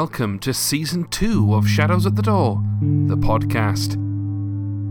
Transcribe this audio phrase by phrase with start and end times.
[0.00, 3.96] Welcome to Season 2 of Shadows at the Door, the podcast.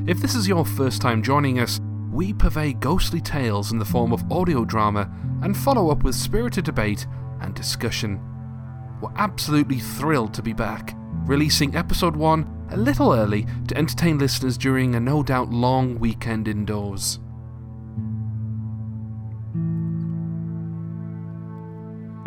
[0.06, 1.80] If this is your first time joining us,
[2.12, 5.10] we purvey ghostly tales in the form of audio drama
[5.44, 7.08] and follow up with spirited debate
[7.40, 8.20] and discussion.
[9.02, 10.94] We're absolutely thrilled to be back,
[11.26, 16.50] releasing episode 1 a little early to entertain listeners during a no doubt long weekend
[16.50, 17.20] indoors.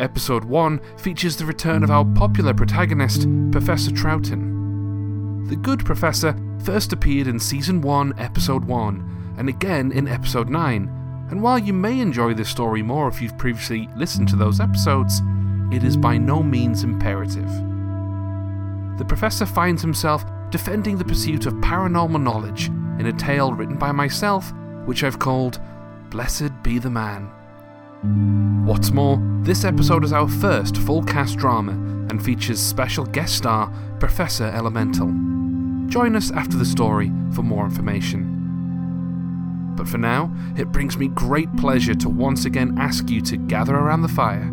[0.01, 5.47] Episode 1 features the return of our popular protagonist, Professor Troughton.
[5.47, 11.27] The good professor first appeared in Season 1, Episode 1, and again in Episode 9,
[11.29, 15.21] and while you may enjoy this story more if you've previously listened to those episodes,
[15.71, 17.49] it is by no means imperative.
[18.97, 23.91] The professor finds himself defending the pursuit of paranormal knowledge in a tale written by
[23.91, 24.51] myself,
[24.85, 25.61] which I've called
[26.09, 27.29] Blessed Be the Man.
[28.01, 31.73] What's more, this episode is our first full cast drama
[32.09, 35.05] and features special guest star Professor Elemental.
[35.87, 39.75] Join us after the story for more information.
[39.77, 43.75] But for now, it brings me great pleasure to once again ask you to gather
[43.75, 44.51] around the fire,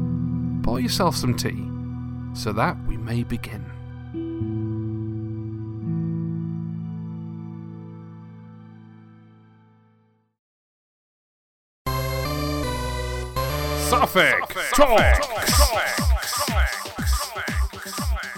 [0.62, 1.66] pour yourself some tea,
[2.38, 3.67] so that we may begin.
[13.98, 15.26] Suffolk Talks.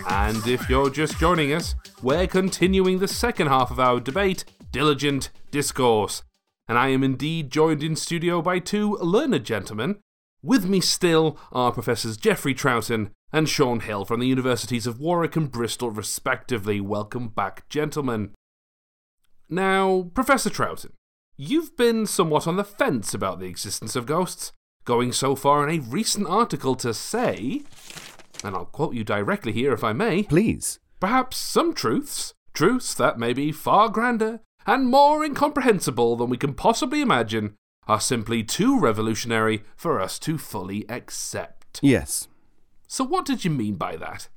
[0.08, 5.28] And if you're just joining us, we're continuing the second half of our debate, Diligent
[5.50, 6.22] Discourse.
[6.66, 9.98] And I am indeed joined in studio by two learned gentlemen.
[10.42, 15.36] With me still are Professors Geoffrey Troughton and Sean Hill from the Universities of Warwick
[15.36, 16.80] and Bristol, respectively.
[16.80, 18.30] Welcome back, gentlemen.
[19.50, 20.92] Now, Professor Troughton,
[21.36, 24.52] you've been somewhat on the fence about the existence of ghosts,
[24.84, 27.62] going so far in a recent article to say,
[28.42, 30.24] and I'll quote you directly here if I may.
[30.24, 30.78] Please.
[30.98, 36.54] Perhaps some truths, truths that may be far grander and more incomprehensible than we can
[36.54, 37.54] possibly imagine,
[37.88, 41.80] are simply too revolutionary for us to fully accept.
[41.82, 42.28] Yes.
[42.86, 44.28] So, what did you mean by that?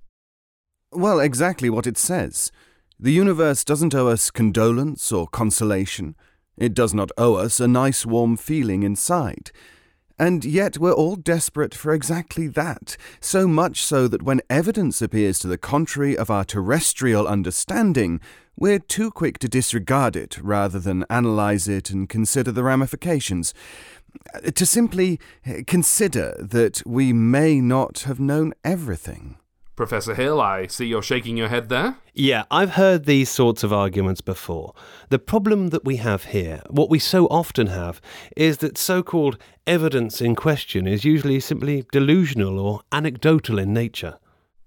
[0.91, 2.51] Well, exactly what it says.
[2.99, 6.15] The universe doesn't owe us condolence or consolation.
[6.57, 9.51] It does not owe us a nice warm feeling inside.
[10.19, 15.39] And yet we're all desperate for exactly that, so much so that when evidence appears
[15.39, 18.21] to the contrary of our terrestrial understanding,
[18.55, 23.53] we're too quick to disregard it rather than analyze it and consider the ramifications.
[24.33, 29.37] Uh, to simply eh, consider that we may not have known everything.
[29.75, 31.97] Professor Hill, I see you're shaking your head there.
[32.13, 34.75] Yeah, I've heard these sorts of arguments before.
[35.09, 37.99] The problem that we have here, what we so often have,
[38.37, 44.19] is that so called evidence in question is usually simply delusional or anecdotal in nature.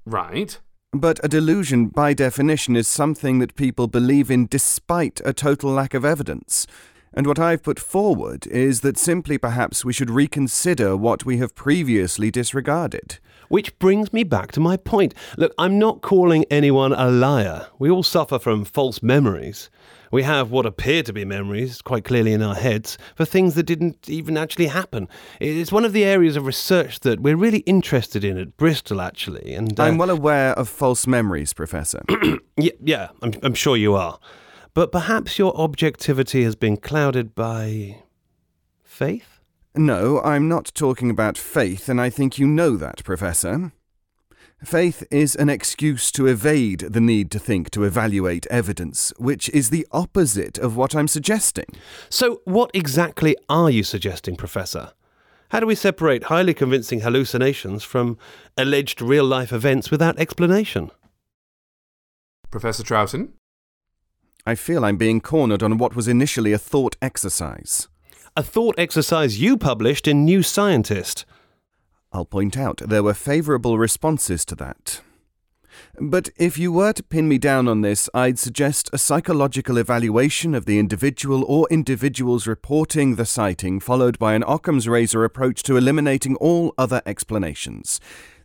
[0.05, 0.59] Right.
[0.93, 5.95] But a delusion, by definition, is something that people believe in despite a total lack
[5.95, 6.67] of evidence.
[7.13, 11.55] And what I've put forward is that simply perhaps we should reconsider what we have
[11.55, 13.21] previously disregarded.
[13.49, 15.15] Which brings me back to my point.
[15.37, 17.67] Look, I'm not calling anyone a liar.
[17.79, 19.71] We all suffer from false memories.
[20.13, 23.65] We have what appear to be memories, quite clearly in our heads, for things that
[23.65, 25.09] didn't even actually happen.
[25.41, 29.55] It's one of the areas of research that we're really interested in at Bristol, actually.
[29.55, 32.03] And uh, I'm well aware of false memories, Professor.
[32.57, 34.19] yeah, yeah, I'm, I'm sure you are.
[34.75, 38.03] But perhaps your objectivity has been clouded by
[38.85, 39.36] faith?
[39.77, 43.73] No, I'm not talking about faith, and I think you know that, Professor.
[44.65, 49.69] Faith is an excuse to evade the need to think to evaluate evidence, which is
[49.69, 51.67] the opposite of what I'm suggesting.
[52.09, 54.93] So, what exactly are you suggesting, Professor?
[55.51, 58.19] How do we separate highly convincing hallucinations from
[58.57, 60.91] alleged real life events without explanation?
[62.51, 63.33] Professor Troughton?
[64.47, 67.89] I feel I'm being cornered on what was initially a thought exercise.
[68.39, 71.25] A thought exercise you published in New Scientist.
[72.13, 75.01] I'll point out there were favourable responses to that.
[75.99, 80.55] But if you were to pin me down on this, I'd suggest a psychological evaluation
[80.55, 85.79] of the individual or individuals reporting the sighting, followed by an Occam's razor approach to
[85.79, 88.01] eliminating all other explanations.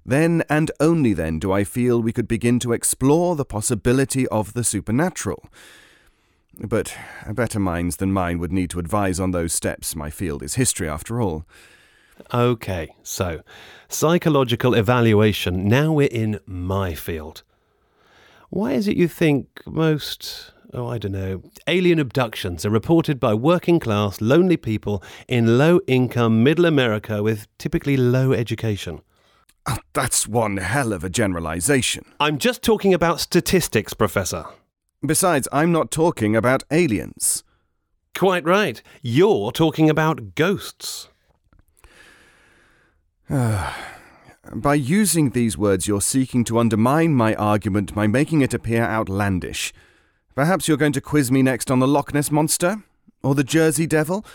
[0.05, 4.53] Then and only then do I feel we could begin to explore the possibility of
[4.53, 5.49] the supernatural.
[6.63, 6.95] But
[7.27, 9.95] better minds than mine would need to advise on those steps.
[9.95, 11.45] My field is history, after all.
[12.33, 13.41] Okay, so
[13.89, 15.67] psychological evaluation.
[15.67, 17.41] Now we're in my field.
[18.49, 23.33] Why is it you think most, oh, I don't know, alien abductions are reported by
[23.33, 29.01] working class, lonely people in low income middle America with typically low education?
[29.65, 32.05] Oh, that's one hell of a generalization.
[32.19, 34.45] I'm just talking about statistics, Professor.
[35.03, 37.43] Besides, I'm not talking about aliens.
[38.15, 38.81] Quite right.
[39.01, 41.09] You're talking about ghosts.
[43.29, 49.71] By using these words, you're seeking to undermine my argument by making it appear outlandish.
[50.35, 52.83] Perhaps you're going to quiz me next on the Loch Ness Monster?
[53.23, 54.25] Or the Jersey Devil?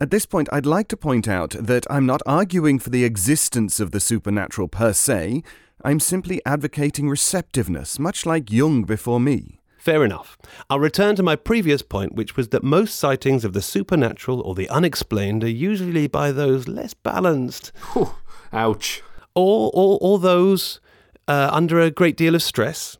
[0.00, 3.80] At this point, I'd like to point out that I'm not arguing for the existence
[3.80, 5.42] of the supernatural per se.
[5.84, 9.59] I'm simply advocating receptiveness, much like Jung before me.
[9.80, 10.36] Fair enough.
[10.68, 14.54] I'll return to my previous point, which was that most sightings of the supernatural or
[14.54, 18.10] the unexplained are usually by those less balanced Whew,
[18.52, 19.02] ouch.
[19.34, 20.80] or, or, or those
[21.26, 22.98] uh, under a great deal of stress.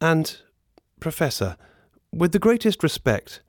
[0.00, 0.40] And,
[1.00, 1.56] Professor,
[2.12, 3.42] with the greatest respect,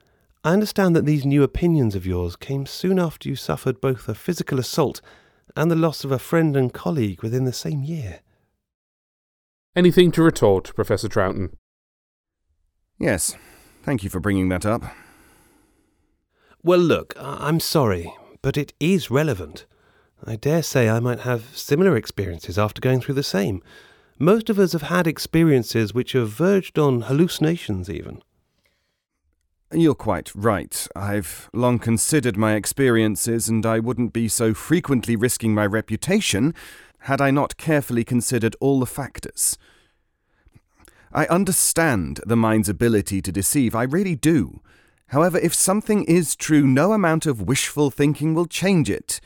[0.43, 4.15] I understand that these new opinions of yours came soon after you suffered both a
[4.15, 5.01] physical assault
[5.55, 8.21] and the loss of a friend and colleague within the same year.
[9.75, 11.51] Anything to retort, Professor Troughton?
[13.01, 13.35] Yes,
[13.81, 14.83] thank you for bringing that up.
[16.61, 18.13] Well, look, I- I'm sorry,
[18.43, 19.65] but it is relevant.
[20.23, 23.63] I dare say I might have similar experiences after going through the same.
[24.19, 28.21] Most of us have had experiences which have verged on hallucinations, even.
[29.73, 30.87] You're quite right.
[30.95, 36.53] I've long considered my experiences, and I wouldn't be so frequently risking my reputation
[37.05, 39.57] had I not carefully considered all the factors.
[41.13, 44.61] I understand the mind's ability to deceive, I really do.
[45.07, 49.19] However, if something is true, no amount of wishful thinking will change it.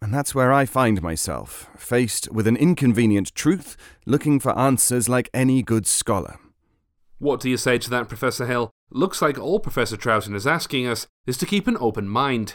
[0.00, 3.76] And that's where I find myself, faced with an inconvenient truth,
[4.06, 6.38] looking for answers like any good scholar.
[7.18, 8.70] What do you say to that, Professor Hill?
[8.90, 12.54] Looks like all Professor Troughton is asking us is to keep an open mind.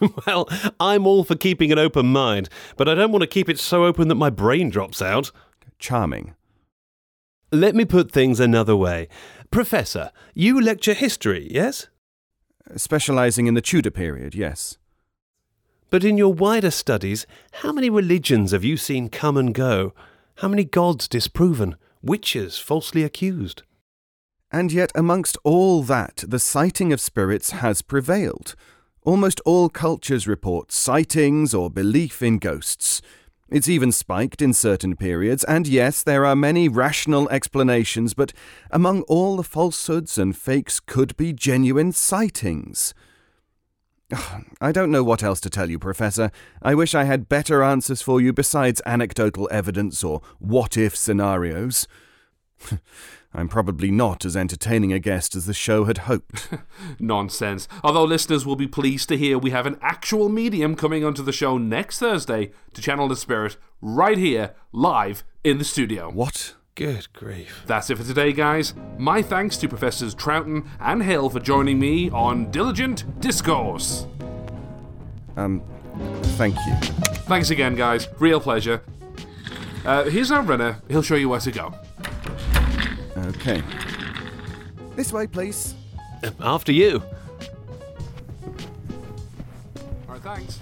[0.26, 0.48] well,
[0.80, 3.84] I'm all for keeping an open mind, but I don't want to keep it so
[3.84, 5.30] open that my brain drops out.
[5.78, 6.34] Charming.
[7.54, 9.08] Let me put things another way.
[9.50, 11.88] Professor, you lecture history, yes?
[12.76, 14.78] Specializing in the Tudor period, yes.
[15.90, 17.26] But in your wider studies,
[17.60, 19.92] how many religions have you seen come and go?
[20.36, 21.76] How many gods disproven?
[22.00, 23.64] Witches falsely accused?
[24.50, 28.54] And yet, amongst all that, the sighting of spirits has prevailed.
[29.02, 33.02] Almost all cultures report sightings or belief in ghosts.
[33.52, 38.32] It's even spiked in certain periods, and yes, there are many rational explanations, but
[38.70, 42.94] among all the falsehoods and fakes could be genuine sightings.
[44.62, 46.30] I don't know what else to tell you, Professor.
[46.62, 51.86] I wish I had better answers for you besides anecdotal evidence or what if scenarios.
[53.34, 56.48] I'm probably not as entertaining a guest as the show had hoped.
[56.98, 57.66] Nonsense.
[57.82, 61.32] Although listeners will be pleased to hear we have an actual medium coming onto the
[61.32, 66.10] show next Thursday to channel the spirit right here, live in the studio.
[66.10, 66.54] what?
[66.74, 67.64] Good grief.
[67.66, 68.72] That's it for today, guys.
[68.96, 74.06] My thanks to Professors Troughton and Hill for joining me on Diligent Discourse.
[75.36, 75.62] Um,
[76.38, 76.74] thank you.
[77.26, 78.08] Thanks again, guys.
[78.18, 78.82] Real pleasure.
[79.84, 80.80] Uh, here's our runner.
[80.88, 81.74] He'll show you where to go.
[83.36, 83.62] Okay.
[84.96, 85.74] This way, please.
[86.40, 87.02] After you.
[90.08, 90.60] All right, thanks.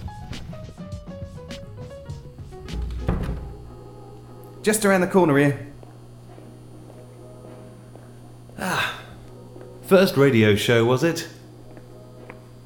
[4.63, 5.67] Just around the corner here.
[8.59, 8.99] Ah.
[9.83, 11.27] First radio show, was it?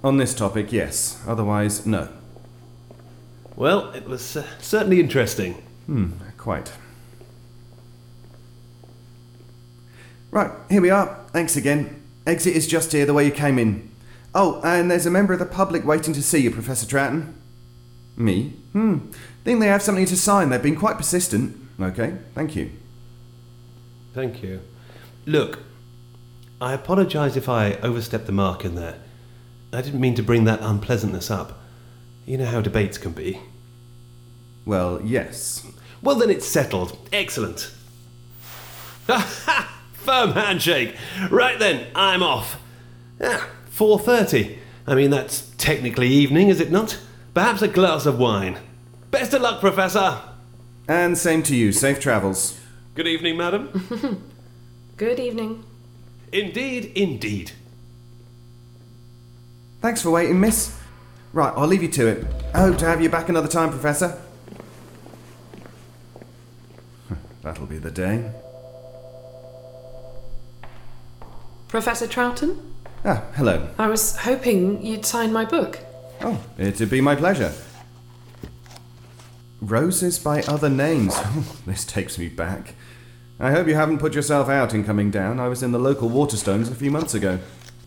[0.03, 1.21] On this topic, yes.
[1.27, 2.09] Otherwise, no.
[3.55, 5.53] Well, it was uh, certainly interesting.
[5.87, 6.71] Hmm, quite.
[10.35, 11.17] Right, here we are.
[11.29, 12.03] Thanks again.
[12.27, 13.89] Exit is just here, the way you came in.
[14.33, 17.35] Oh, and there's a member of the public waiting to see you, Professor Troughton.
[18.17, 18.49] Me?
[18.73, 19.11] Hmm.
[19.45, 20.49] Think they have something to sign.
[20.49, 21.55] They've been quite persistent.
[21.79, 22.69] Okay, thank you.
[24.13, 24.59] Thank you.
[25.25, 25.59] Look,
[26.59, 28.97] I apologise if I overstepped the mark in there.
[29.71, 31.61] I didn't mean to bring that unpleasantness up.
[32.25, 33.39] You know how debates can be.
[34.65, 35.65] Well, yes.
[36.01, 36.97] Well, then it's settled.
[37.13, 37.71] Excellent.
[40.05, 40.95] Firm handshake.
[41.31, 42.61] Right then, I'm off.
[43.19, 44.57] Ah, 4.30.
[44.85, 46.99] I mean, that's technically evening, is it not?
[47.33, 48.59] Perhaps a glass of wine.
[49.09, 50.21] Best of luck, Professor.
[50.87, 51.71] And same to you.
[51.71, 52.59] Safe travels.
[52.93, 54.31] Good evening, madam.
[54.97, 55.63] Good evening.
[56.31, 57.51] indeed, indeed.
[59.81, 60.77] Thanks for waiting, miss.
[61.33, 62.27] Right, I'll leave you to it.
[62.53, 64.21] I hope to have you back another time, Professor.
[67.41, 68.31] That'll be the day.
[71.75, 72.57] Professor Troughton?
[73.03, 73.67] Ah, hello.
[73.77, 75.79] I was hoping you'd sign my book.
[76.21, 77.51] Oh, it'd be my pleasure.
[79.59, 81.11] Roses by other names.
[81.17, 82.75] Oh, this takes me back.
[83.41, 85.37] I hope you haven't put yourself out in coming down.
[85.37, 87.39] I was in the local Waterstones a few months ago.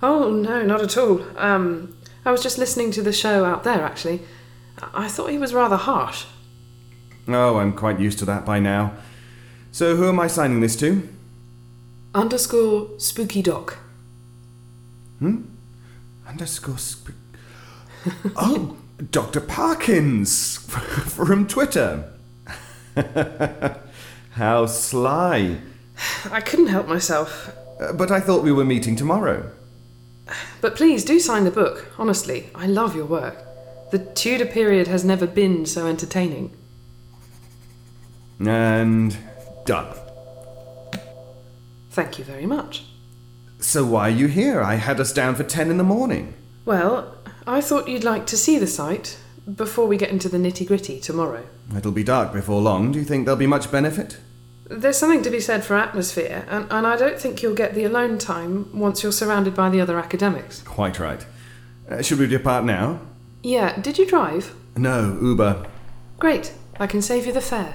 [0.02, 1.24] Oh, no, not at all.
[1.38, 4.20] Um, I was just listening to the show out there, actually.
[4.82, 6.26] I I thought he was rather harsh.
[7.26, 8.92] Oh, I'm quite used to that by now.
[9.72, 11.08] So, who am I signing this to?
[12.18, 13.76] Underscore spooky doc.
[15.20, 15.42] Hmm?
[16.26, 16.76] Underscore.
[16.82, 17.14] Sp-
[18.36, 18.76] oh,
[19.12, 19.40] Dr.
[19.40, 22.12] Parkins from Twitter.
[24.32, 25.58] How sly.
[26.28, 27.54] I couldn't help myself.
[27.80, 29.52] Uh, but I thought we were meeting tomorrow.
[30.60, 31.86] But please do sign the book.
[31.98, 33.36] Honestly, I love your work.
[33.92, 36.50] The Tudor period has never been so entertaining.
[38.40, 39.16] And
[39.64, 40.07] done.
[41.98, 42.84] Thank you very much.
[43.58, 44.62] So why are you here?
[44.62, 46.32] I had us down for 10 in the morning.
[46.64, 49.18] Well, I thought you'd like to see the site
[49.52, 51.44] before we get into the nitty gritty tomorrow.
[51.76, 52.92] It'll be dark before long.
[52.92, 54.16] Do you think there'll be much benefit?
[54.70, 57.82] There's something to be said for atmosphere, and, and I don't think you'll get the
[57.82, 60.62] alone time once you're surrounded by the other academics.
[60.62, 61.26] Quite right.
[61.90, 63.00] Uh, should we depart now?
[63.42, 64.54] Yeah, did you drive?
[64.76, 65.66] No, Uber.
[66.20, 67.74] Great, I can save you the fare.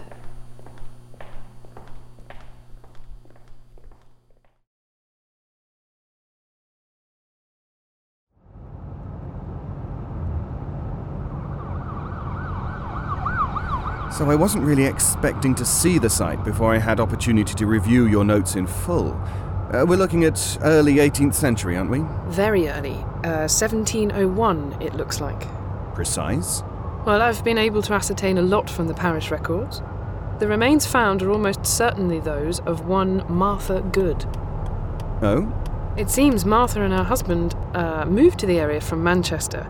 [14.24, 18.08] So I wasn't really expecting to see the site before I had opportunity to review
[18.08, 19.12] your notes in full.
[19.12, 22.06] Uh, we're looking at early 18th century, aren't we?
[22.28, 22.94] Very early,
[23.26, 25.46] uh, 1701, it looks like.
[25.94, 26.64] Precise.
[27.06, 29.82] Well, I've been able to ascertain a lot from the parish records.
[30.40, 34.24] The remains found are almost certainly those of one Martha Good.
[35.22, 35.54] Oh?
[35.98, 39.68] It seems Martha and her husband uh, moved to the area from Manchester.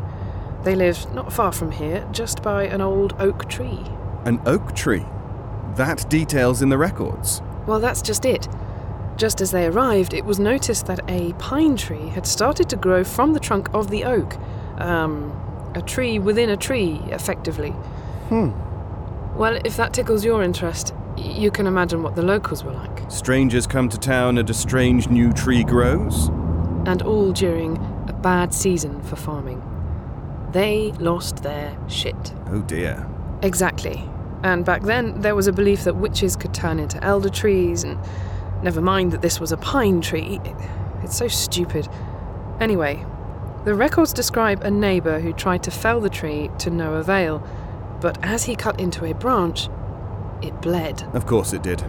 [0.63, 3.83] They lived not far from here, just by an old oak tree.
[4.25, 5.05] An oak tree.
[5.75, 7.41] That details in the records.
[7.65, 8.47] Well, that's just it.
[9.17, 13.03] Just as they arrived, it was noticed that a pine tree had started to grow
[13.03, 14.37] from the trunk of the oak.
[14.79, 15.39] Um,
[15.75, 17.71] a tree within a tree, effectively.
[18.29, 18.51] Hmm.
[19.37, 23.11] Well, if that tickles your interest, you can imagine what the locals were like.
[23.11, 26.29] Strangers come to town and a strange new tree grows.
[26.85, 27.77] And all during
[28.07, 29.61] a bad season for farming.
[30.51, 32.33] They lost their shit.
[32.47, 33.07] Oh dear.
[33.43, 34.03] Exactly.
[34.41, 37.97] And back then, there was a belief that witches could turn into elder trees, and
[38.63, 40.39] never mind that this was a pine tree.
[40.43, 40.55] It-
[41.03, 41.87] It's so stupid.
[42.59, 43.05] Anyway,
[43.65, 47.41] The records describe a neighbour who tried to fell the tree to no avail,
[48.01, 49.69] but as he cut into a branch,
[50.41, 51.03] it bled.
[51.13, 51.81] Of course it did.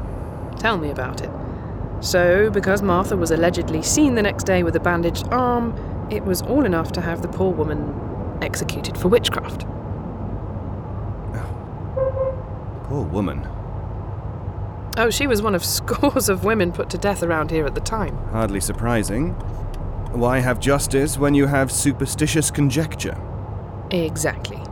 [0.58, 1.30] Tell me about it.
[1.99, 5.75] So, because Martha was allegedly seen the next day with a bandaged arm,
[6.11, 7.92] it was all enough to have the poor woman
[8.40, 9.66] executed for witchcraft.
[12.94, 13.44] Poor woman.
[14.96, 17.80] Oh, she was one of scores of women put to death around here at the
[17.80, 18.16] time.
[18.28, 19.30] Hardly surprising.
[20.12, 23.20] Why have justice when you have superstitious conjecture?
[23.90, 24.62] Exactly.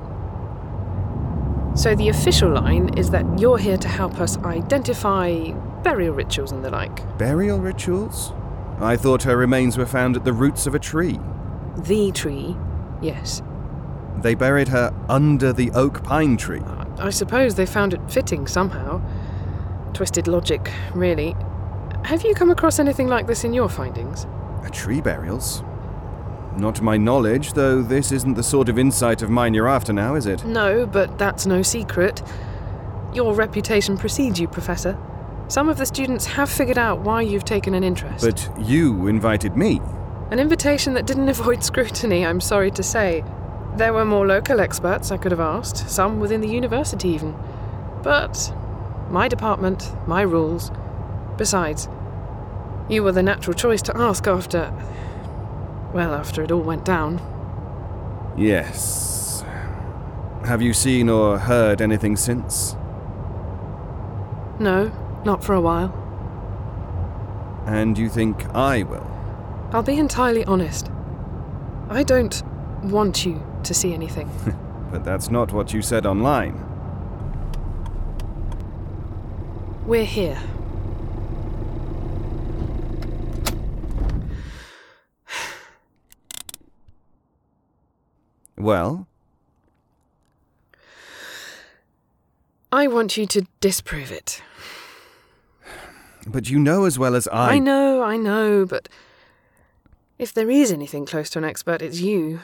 [1.74, 5.50] So the official line is that you're here to help us identify
[5.82, 7.18] burial rituals and the like.
[7.18, 8.32] Burial rituals?
[8.78, 11.18] I thought her remains were found at the roots of a tree.
[11.76, 12.56] The tree,
[13.00, 13.42] yes.
[14.18, 16.62] They buried her under the oak pine tree.
[16.64, 16.81] Ah.
[17.02, 19.02] I suppose they found it fitting somehow.
[19.92, 21.34] Twisted logic, really.
[22.04, 24.24] Have you come across anything like this in your findings?
[24.64, 25.64] A tree burials?
[26.56, 29.92] Not to my knowledge, though this isn't the sort of insight of mine you're after
[29.92, 30.44] now, is it?
[30.44, 32.22] No, but that's no secret.
[33.12, 34.96] Your reputation precedes you, Professor.
[35.48, 38.24] Some of the students have figured out why you've taken an interest.
[38.24, 39.80] But you invited me.
[40.30, 43.24] An invitation that didn't avoid scrutiny, I'm sorry to say.
[43.74, 47.34] There were more local experts I could have asked, some within the university even.
[48.02, 48.54] But
[49.08, 50.70] my department, my rules.
[51.38, 51.88] Besides,
[52.90, 54.70] you were the natural choice to ask after.
[55.94, 57.20] Well, after it all went down.
[58.36, 59.42] Yes.
[60.44, 62.76] Have you seen or heard anything since?
[64.58, 64.92] No,
[65.24, 65.98] not for a while.
[67.66, 69.06] And you think I will?
[69.72, 70.90] I'll be entirely honest.
[71.88, 72.42] I don't
[72.82, 74.30] want you to see anything.
[74.92, 76.52] But that's not what you said online.
[79.86, 80.38] We're here.
[88.56, 89.06] Well,
[92.70, 94.42] I want you to disprove it.
[96.26, 97.54] but you know as well as I.
[97.54, 98.88] I know, I know, but
[100.18, 102.40] if there is anything close to an expert, it's you.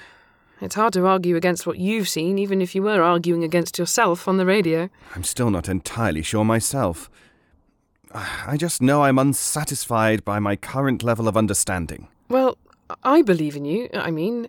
[0.60, 4.26] It's hard to argue against what you've seen, even if you were arguing against yourself
[4.26, 4.88] on the radio.
[5.14, 7.08] I'm still not entirely sure myself.
[8.12, 12.08] I just know I'm unsatisfied by my current level of understanding.
[12.28, 12.58] Well,
[13.04, 13.88] I believe in you.
[13.94, 14.48] I mean,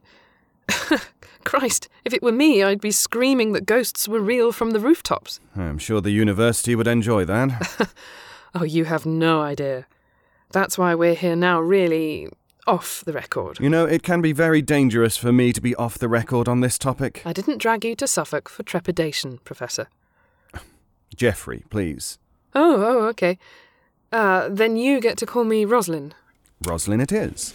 [1.43, 5.39] Christ, if it were me, I'd be screaming that ghosts were real from the rooftops.
[5.55, 7.93] I'm sure the university would enjoy that.
[8.55, 9.85] Oh, you have no idea.
[10.51, 12.29] That's why we're here now, really
[12.69, 13.60] off the record.
[13.60, 16.62] you know, it can be very dangerous for me to be off the record on
[16.62, 17.23] this topic.
[17.25, 19.88] I didn't drag you to Suffolk for trepidation, Professor.
[21.15, 22.19] Jeffrey, please.
[22.53, 23.39] Oh, oh, okay.
[24.12, 26.13] Uh, then you get to call me Roslyn.
[26.63, 27.53] Roslyn, it is.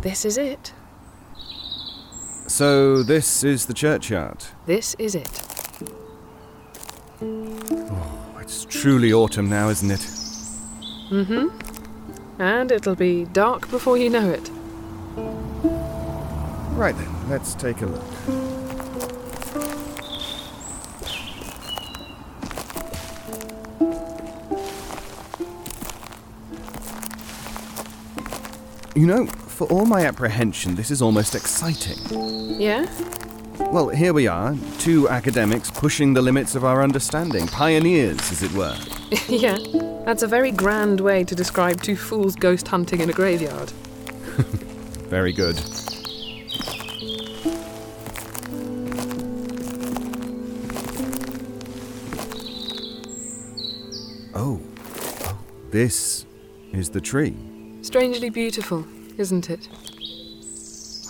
[0.00, 0.72] This is it.
[2.46, 4.44] So, this is the churchyard.
[4.64, 5.47] This is it.
[7.20, 10.00] It's truly autumn now, isn't it?
[11.10, 12.40] Mm-hmm.
[12.40, 14.48] And it'll be dark before you know it.
[16.76, 18.04] Right then, let's take a look.
[28.94, 31.98] You know, for all my apprehension, this is almost exciting.
[32.60, 32.86] Yeah?
[33.60, 38.52] Well, here we are, two academics pushing the limits of our understanding, pioneers, as it
[38.52, 38.76] were.
[39.28, 39.58] yeah.
[40.04, 43.70] That's a very grand way to describe two fools ghost hunting in a graveyard.
[45.10, 45.60] Very good.
[54.34, 54.60] Oh,
[55.24, 55.38] oh,
[55.70, 56.24] this
[56.72, 57.36] is the tree.
[57.82, 58.86] Strangely beautiful,
[59.18, 59.68] isn't it?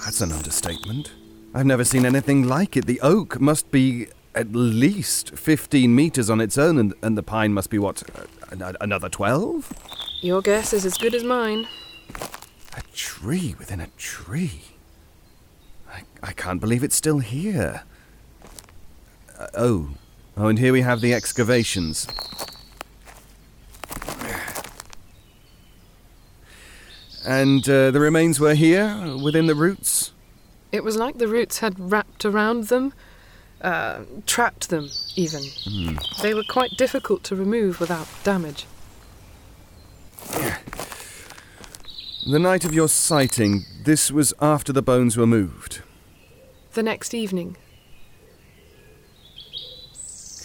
[0.05, 1.13] That's an understatement.
[1.55, 2.87] I've never seen anything like it.
[2.87, 7.55] The oak must be at least 15 meters on its own, and, and the pine
[7.55, 8.03] must be, what,
[8.81, 9.73] another 12?
[10.21, 11.67] Your guess is as good as mine.
[12.77, 14.61] A tree within a tree.
[15.91, 17.83] I, I can't believe it's still here.
[19.39, 19.89] Uh, oh.
[20.37, 22.07] Oh, and here we have the excavations.
[27.27, 30.13] And uh, the remains were here, within the roots?
[30.71, 32.93] It was like the roots had wrapped around them,
[33.63, 35.43] uh, trapped them, even.
[36.23, 38.67] They were quite difficult to remove without damage.
[42.27, 45.81] The night of your sighting, this was after the bones were moved.
[46.75, 47.57] The next evening,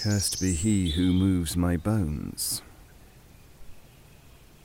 [0.04, 2.62] Cursed be he who moves my bones.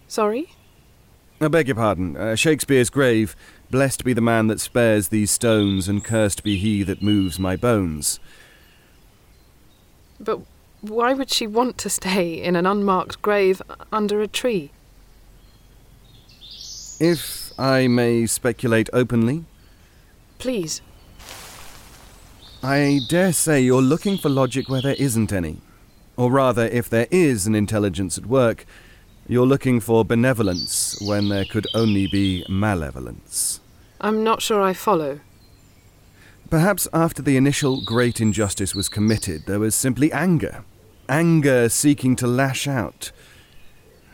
[0.09, 0.53] Sorry?
[1.40, 2.16] I beg your pardon.
[2.16, 3.37] Uh, Shakespeare's grave.
[3.71, 7.57] Blessed be the man that spares these stones, and cursed be he that moves my
[7.57, 8.19] bones.
[10.19, 10.41] But
[10.81, 13.61] why would she want to stay in an unmarked grave
[13.93, 14.71] under a tree?
[16.99, 19.45] If I may speculate openly,
[20.39, 20.81] Please.
[22.63, 25.59] I dare say you're looking for logic where there isn't any.
[26.17, 28.65] Or rather, if there is an intelligence at work,
[29.29, 33.61] you're looking for benevolence when there could only be malevolence.
[34.01, 35.21] I'm not sure I follow.
[36.51, 40.64] Perhaps after the initial great injustice was committed, there was simply anger.
[41.09, 43.12] Anger seeking to lash out.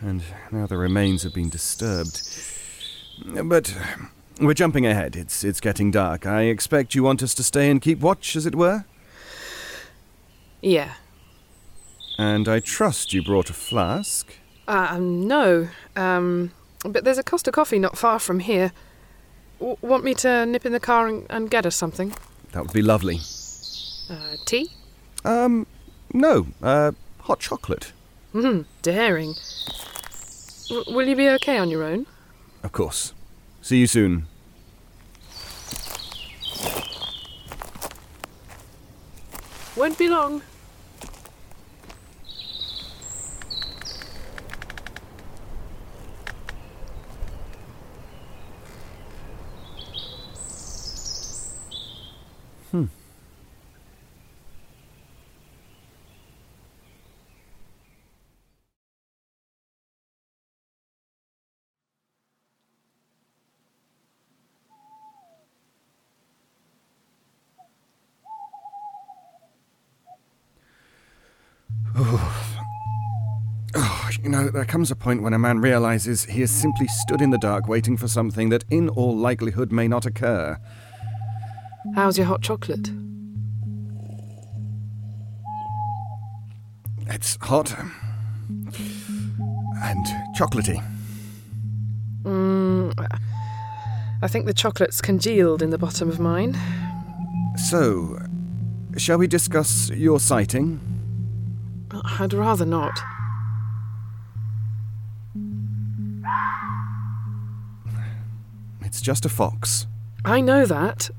[0.01, 2.21] And now the remains have been disturbed.
[3.45, 3.73] But
[4.41, 5.15] we're jumping ahead.
[5.15, 6.27] It's, it's getting dark.
[6.27, 8.85] I expect you want us to stay and keep watch, as it were?
[10.61, 10.95] Yeah.
[12.19, 14.35] And I trust you brought a flask.
[14.67, 15.69] Uh, no.
[15.97, 16.53] Um,
[16.85, 18.73] but there's a Costa Coffee not far from here.
[19.59, 22.13] W- want me to nip in the car and, and get us something?
[22.53, 23.21] That would be lovely.
[24.11, 24.71] Uh, tea?
[25.25, 25.67] Um,
[26.13, 27.93] no, uh, hot chocolate.
[28.33, 29.35] Hmm, daring.
[30.69, 32.07] W- will you be okay on your own?
[32.63, 33.13] Of course.
[33.63, 34.27] See you soon.
[39.77, 40.43] Won't be long.
[71.97, 72.51] Oh,
[74.23, 77.31] you know, there comes a point when a man realizes he has simply stood in
[77.31, 80.59] the dark waiting for something that in all likelihood may not occur.
[81.95, 82.91] How's your hot chocolate?
[87.07, 87.77] It's hot
[89.83, 90.83] and chocolatey.
[92.23, 92.95] Mm,
[94.23, 96.57] I think the chocolate's congealed in the bottom of mine.
[97.57, 98.19] So,
[98.97, 100.94] shall we discuss your sighting?
[102.05, 103.01] I'd rather not.
[108.83, 109.87] It's just a fox.
[110.25, 111.11] I know that.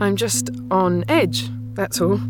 [0.00, 2.20] I'm just on edge, that's all.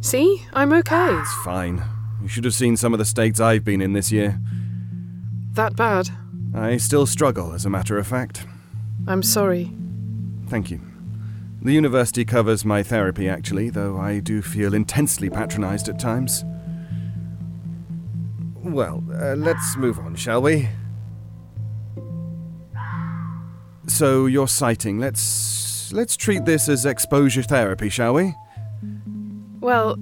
[0.00, 0.44] See?
[0.52, 1.14] I'm okay.
[1.18, 1.82] It's fine.
[2.22, 4.40] You should have seen some of the states I've been in this year.
[5.52, 6.10] That bad.
[6.54, 8.46] I still struggle, as a matter of fact.
[9.06, 9.72] I'm sorry.
[10.48, 10.80] Thank you.
[11.62, 16.44] The university covers my therapy, actually, though I do feel intensely patronized at times.
[18.64, 20.68] Well, uh, let's move on, shall we?
[23.86, 24.98] So, your sighting.
[24.98, 28.34] Let's let's treat this as exposure therapy, shall we?
[29.60, 29.98] Well,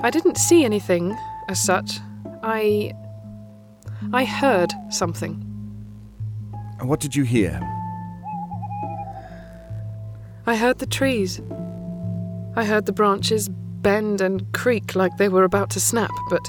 [0.00, 1.14] I didn't see anything
[1.48, 1.98] as such.
[2.42, 2.94] I.
[4.12, 5.34] I heard something.
[6.80, 7.60] What did you hear?
[10.46, 11.40] I heard the trees.
[12.56, 16.46] I heard the branches bend and creak like they were about to snap, but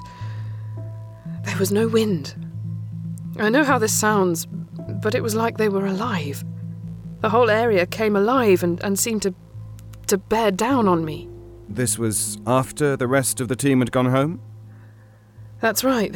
[1.43, 2.35] there was no wind.
[3.39, 4.45] I know how this sounds,
[5.01, 6.43] but it was like they were alive.
[7.21, 9.33] The whole area came alive and, and seemed to
[10.07, 11.29] to bear down on me.
[11.69, 14.41] This was after the rest of the team had gone home?
[15.59, 16.13] That's right.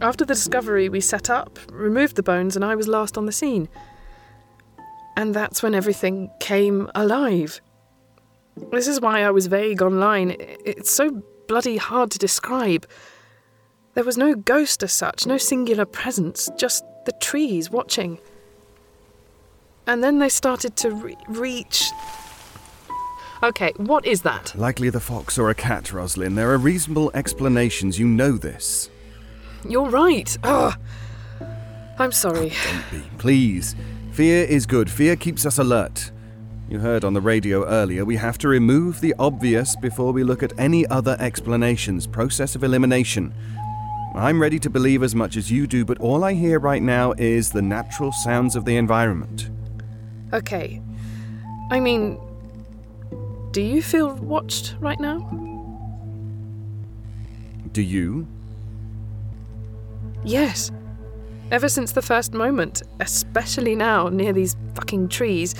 [0.00, 3.32] After the discovery, we set up, removed the bones, and I was last on the
[3.32, 3.68] scene.
[5.16, 7.60] And that's when everything came alive.
[8.72, 10.36] This is why I was vague online.
[10.38, 12.86] It's so bloody hard to describe.
[13.94, 18.18] There was no ghost as such, no singular presence, just the trees watching.
[19.86, 21.90] And then they started to re- reach.
[23.42, 24.54] Okay, what is that?
[24.54, 26.34] Likely the fox or a cat, Roslyn.
[26.34, 27.98] There are reasonable explanations.
[27.98, 28.90] You know this.
[29.68, 30.36] You're right.
[30.44, 30.78] Ugh.
[31.98, 32.52] I'm sorry.
[32.64, 33.02] Don't be.
[33.18, 33.74] Please.
[34.12, 34.90] Fear is good.
[34.90, 36.10] Fear keeps us alert.
[36.68, 40.42] You heard on the radio earlier, we have to remove the obvious before we look
[40.42, 42.06] at any other explanations.
[42.06, 43.32] Process of elimination.
[44.14, 47.12] I'm ready to believe as much as you do, but all I hear right now
[47.18, 49.50] is the natural sounds of the environment.
[50.32, 50.82] Okay.
[51.70, 52.20] I mean,
[53.52, 55.18] do you feel watched right now?
[57.72, 58.26] Do you?
[60.24, 60.72] Yes.
[61.50, 65.54] Ever since the first moment, especially now near these fucking trees.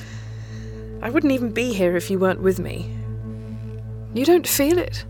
[1.02, 2.94] I wouldn't even be here if you weren't with me.
[4.14, 5.04] You don't feel it?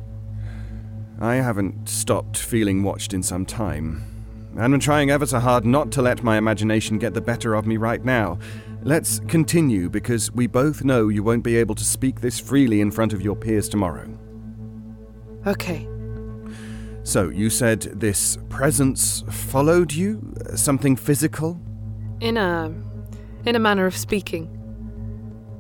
[1.21, 4.03] I haven't stopped feeling watched in some time.
[4.57, 7.67] And I'm trying ever so hard not to let my imagination get the better of
[7.67, 8.39] me right now.
[8.83, 12.91] Let's continue because we both know you won't be able to speak this freely in
[12.91, 14.09] front of your peers tomorrow.
[15.47, 15.90] Okay.
[17.03, 20.35] So, you said this presence followed you?
[20.55, 21.61] Something physical?
[22.21, 22.73] In a.
[23.47, 24.57] in a manner of speaking.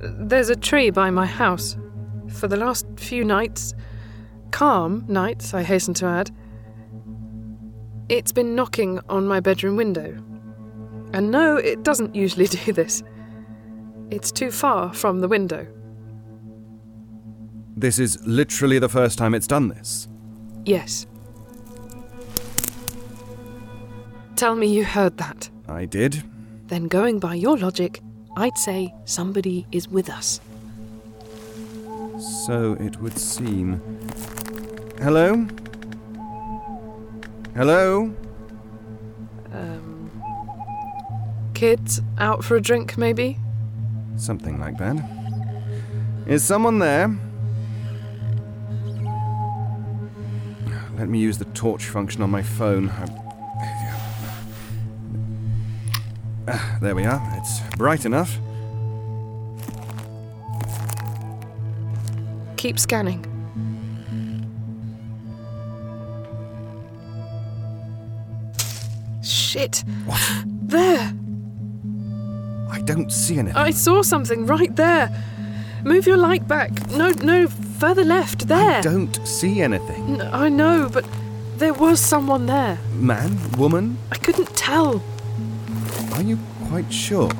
[0.00, 1.76] There's a tree by my house.
[2.28, 3.74] For the last few nights,
[4.50, 6.30] calm nights, I hasten to add,
[8.08, 10.16] it's been knocking on my bedroom window.
[11.12, 13.02] And no, it doesn't usually do this.
[14.10, 15.66] It's too far from the window.
[17.76, 20.08] This is literally the first time it's done this.
[20.64, 21.06] Yes.
[24.40, 25.50] Tell me you heard that.
[25.68, 26.24] I did.
[26.68, 28.00] Then, going by your logic,
[28.38, 30.40] I'd say somebody is with us.
[32.46, 33.82] So it would seem.
[34.98, 35.46] Hello?
[37.54, 38.14] Hello?
[39.52, 40.10] Um.
[41.52, 43.36] Kids out for a drink, maybe?
[44.16, 44.96] Something like that.
[46.26, 47.14] Is someone there?
[50.96, 52.88] Let me use the torch function on my phone.
[52.88, 53.19] I-
[56.80, 57.22] there we are.
[57.36, 58.38] It's bright enough.
[62.56, 63.24] Keep scanning.
[69.22, 69.84] Shit!
[70.06, 70.20] What?
[70.70, 71.12] There!
[72.70, 73.56] I don't see anything.
[73.56, 75.10] I saw something right there!
[75.82, 76.70] Move your light back.
[76.92, 78.46] No, no, further left.
[78.46, 78.78] There!
[78.78, 80.20] I don't see anything.
[80.20, 81.04] N- I know, but
[81.56, 82.78] there was someone there.
[82.94, 83.36] Man?
[83.58, 83.98] Woman?
[84.12, 85.02] I couldn't tell.
[86.12, 87.30] Are you quite sure?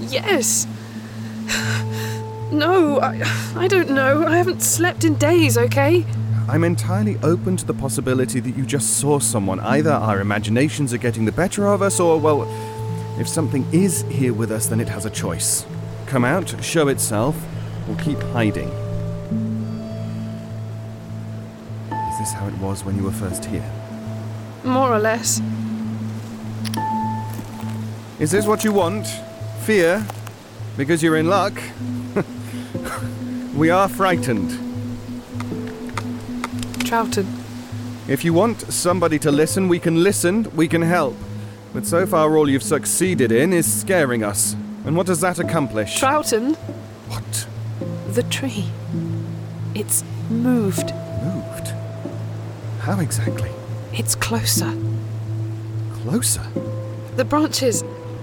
[0.00, 0.66] Yes!
[2.52, 3.22] No, I,
[3.56, 4.26] I don't know.
[4.26, 6.04] I haven't slept in days, okay?
[6.50, 9.58] I'm entirely open to the possibility that you just saw someone.
[9.60, 12.42] Either our imaginations are getting the better of us, or, well,
[13.18, 15.64] if something is here with us, then it has a choice.
[16.04, 17.42] Come out, show itself,
[17.88, 18.68] or keep hiding.
[21.88, 23.64] Is this how it was when you were first here?
[24.62, 25.40] More or less.
[28.22, 29.08] Is this what you want?
[29.64, 30.06] Fear?
[30.76, 31.60] Because you're in luck?
[33.56, 34.52] we are frightened.
[36.84, 37.26] Troughton.
[38.06, 41.16] If you want somebody to listen, we can listen, we can help.
[41.74, 44.54] But so far, all you've succeeded in is scaring us.
[44.84, 45.98] And what does that accomplish?
[45.98, 46.54] Troughton?
[47.08, 47.48] what?
[48.14, 48.66] The tree.
[49.74, 50.94] It's moved.
[51.24, 51.72] Moved?
[52.82, 53.50] How exactly?
[53.92, 54.72] It's closer.
[55.94, 56.46] Closer?
[57.16, 57.82] The branches,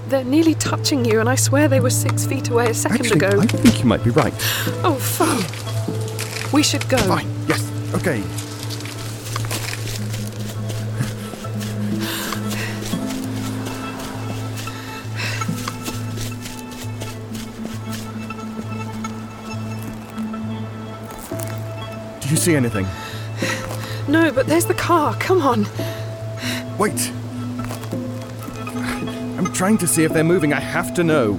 [0.10, 3.28] they're nearly touching you, and I swear they were six feet away a second Actually,
[3.28, 3.40] ago.
[3.40, 4.34] I think you might be right.
[4.84, 6.52] Oh, fuck.
[6.52, 6.98] We should go.
[6.98, 7.62] Fine, yes,
[7.94, 8.22] okay.
[22.22, 22.88] Do you see anything?
[24.08, 25.14] No, but there's the car.
[25.16, 25.68] Come on.
[26.80, 27.12] Wait!
[29.60, 30.54] I'm trying to see if they're moving.
[30.54, 31.38] I have to know.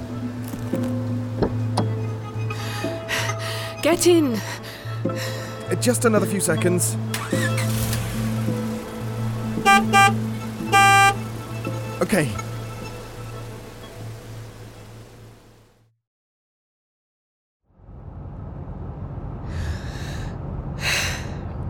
[3.81, 4.35] Get in.
[5.07, 6.99] Uh, Just another few seconds.
[12.03, 12.29] Okay.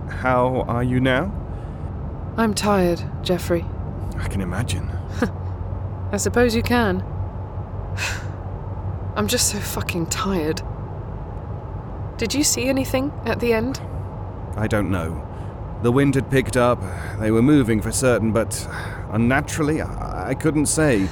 [0.08, 1.32] How are you now?
[2.36, 3.64] I'm tired, Jeffrey.
[4.16, 4.99] I can imagine.
[6.12, 7.02] I suppose you can.
[9.16, 10.62] I'm just so fucking tired.
[12.16, 13.80] Did you see anything at the end?
[14.56, 15.26] I don't know.
[15.82, 16.82] The wind had picked up,
[17.18, 18.68] they were moving for certain, but
[19.10, 21.08] unnaturally, I, I couldn't say.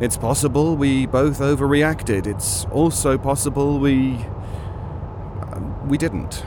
[0.00, 2.26] It's possible we both overreacted.
[2.26, 4.24] It's also possible we.
[5.40, 6.44] uh, we didn't.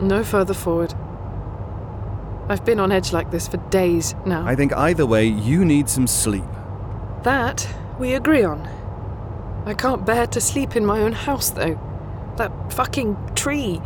[0.00, 0.94] No further forward.
[2.48, 4.46] I've been on edge like this for days now.
[4.46, 6.44] I think either way, you need some sleep.
[7.24, 8.66] That we agree on.
[9.66, 11.78] I can't bear to sleep in my own house, though.
[12.36, 13.76] That fucking tree.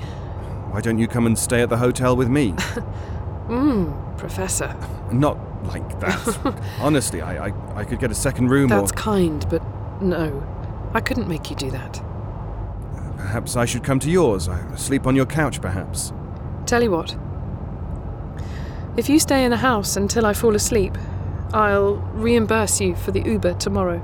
[0.71, 2.53] Why don't you come and stay at the hotel with me?
[3.49, 4.75] Mmm, Professor.
[5.11, 6.61] Not like that.
[6.81, 9.62] Honestly, I, I, I could get a second room, That's or kind, but
[10.03, 10.47] no.
[10.95, 12.03] I couldn't make you do that.
[13.16, 14.49] perhaps I should come to yours.
[14.49, 16.12] I sleep on your couch, perhaps.
[16.66, 17.16] Tell you what.
[18.97, 20.97] If you stay in the house until I fall asleep,
[21.52, 24.02] I'll reimburse you for the Uber tomorrow.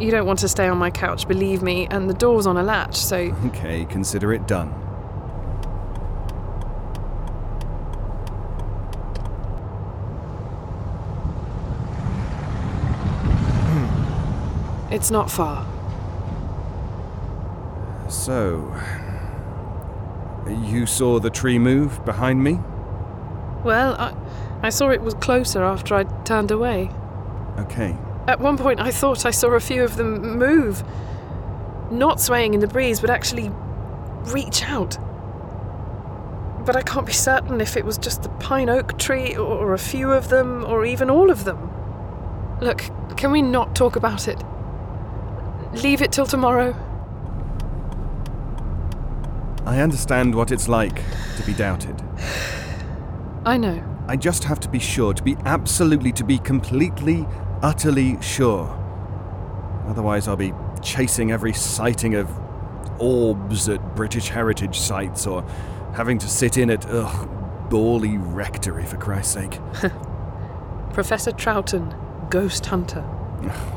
[0.00, 2.62] You don't want to stay on my couch, believe me, and the door's on a
[2.62, 3.36] latch, so.
[3.46, 4.68] Okay, consider it done.
[13.68, 14.92] Hmm.
[14.92, 15.66] It's not far.
[18.08, 18.74] So.
[20.48, 22.58] You saw the tree move behind me?
[23.62, 24.14] Well, I.
[24.62, 26.90] I saw it was closer after I'd turned away.
[27.58, 27.96] Okay.
[28.28, 30.84] At one point, I thought I saw a few of them move.
[31.90, 33.50] Not swaying in the breeze, but actually
[34.32, 34.98] reach out.
[36.64, 39.78] But I can't be certain if it was just the pine oak tree, or a
[39.78, 41.70] few of them, or even all of them.
[42.60, 42.82] Look,
[43.16, 44.42] can we not talk about it?
[45.72, 46.76] Leave it till tomorrow.
[49.64, 51.02] I understand what it's like
[51.36, 52.02] to be doubted.
[53.46, 53.82] I know.
[54.10, 57.28] I just have to be sure, to be absolutely, to be completely,
[57.62, 58.66] utterly sure.
[59.86, 62.28] Otherwise, I'll be chasing every sighting of
[63.00, 65.42] orbs at British heritage sites or
[65.94, 67.28] having to sit in at, ugh,
[67.70, 69.60] Borley Rectory, for Christ's sake.
[70.92, 71.94] Professor Troughton,
[72.30, 73.04] ghost hunter.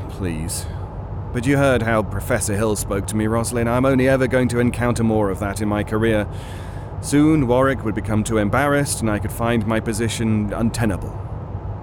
[0.08, 0.66] Please.
[1.32, 3.68] But you heard how Professor Hill spoke to me, Rosalind.
[3.68, 6.26] I'm only ever going to encounter more of that in my career.
[7.04, 11.14] Soon, Warwick would become too embarrassed and I could find my position untenable.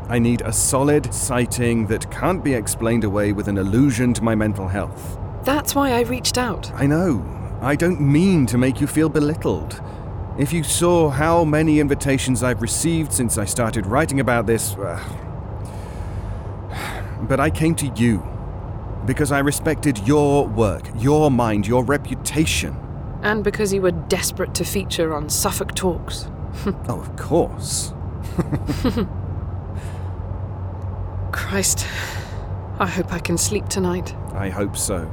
[0.10, 4.34] I need a solid sighting that can't be explained away with an allusion to my
[4.34, 5.20] mental health.
[5.44, 6.72] That's why I reached out.
[6.74, 7.24] I know.
[7.62, 9.80] I don't mean to make you feel belittled.
[10.40, 14.74] If you saw how many invitations I've received since I started writing about this.
[14.74, 15.00] Uh,
[17.22, 18.28] but I came to you
[19.06, 22.76] because I respected your work, your mind, your reputation.
[23.24, 26.28] And because you were desperate to feature on Suffolk Talks.
[26.66, 27.94] oh, of course.
[31.32, 31.86] Christ.
[32.80, 34.16] I hope I can sleep tonight.
[34.34, 35.10] I hope so.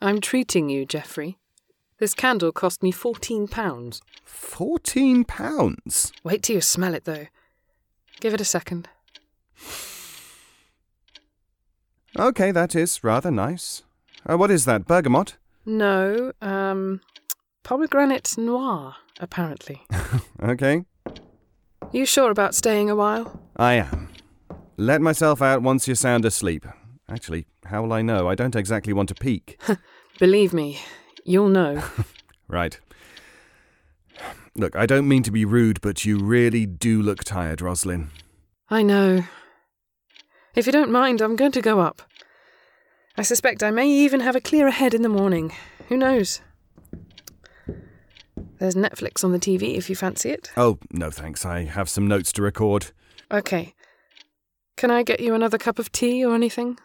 [0.00, 1.38] I'm treating you, Geoffrey.
[1.98, 4.02] This candle cost me fourteen pounds.
[4.24, 6.12] Fourteen pounds?
[6.22, 7.26] Wait till you smell it, though.
[8.20, 8.88] Give it a second.
[12.18, 13.82] Okay, that is rather nice.
[14.28, 15.36] Uh, what is that, bergamot?
[15.64, 17.00] No, um,
[17.62, 19.82] pomegranate noir, apparently.
[20.42, 20.84] okay.
[21.92, 23.40] You sure about staying a while?
[23.56, 24.08] I am.
[24.76, 26.66] Let myself out once you're sound asleep.
[27.08, 28.28] Actually, how will I know?
[28.28, 29.60] I don't exactly want to peek.
[30.18, 30.78] Believe me,
[31.26, 31.82] you'll know.
[32.48, 32.78] right.
[34.54, 38.10] Look, I don't mean to be rude, but you really do look tired, Roslyn.
[38.70, 39.24] I know.
[40.54, 42.02] If you don't mind, I'm going to go up.
[43.18, 45.52] I suspect I may even have a clearer head in the morning.
[45.88, 46.40] Who knows?
[48.58, 50.50] There's Netflix on the TV if you fancy it.
[50.56, 51.44] Oh, no thanks.
[51.44, 52.92] I have some notes to record.
[53.30, 53.74] Okay.
[54.76, 56.78] Can I get you another cup of tea or anything?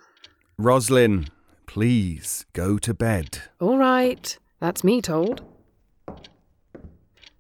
[0.58, 1.28] Roslyn,
[1.72, 3.44] please go to bed.
[3.62, 4.38] All right.
[4.60, 5.42] That's me told.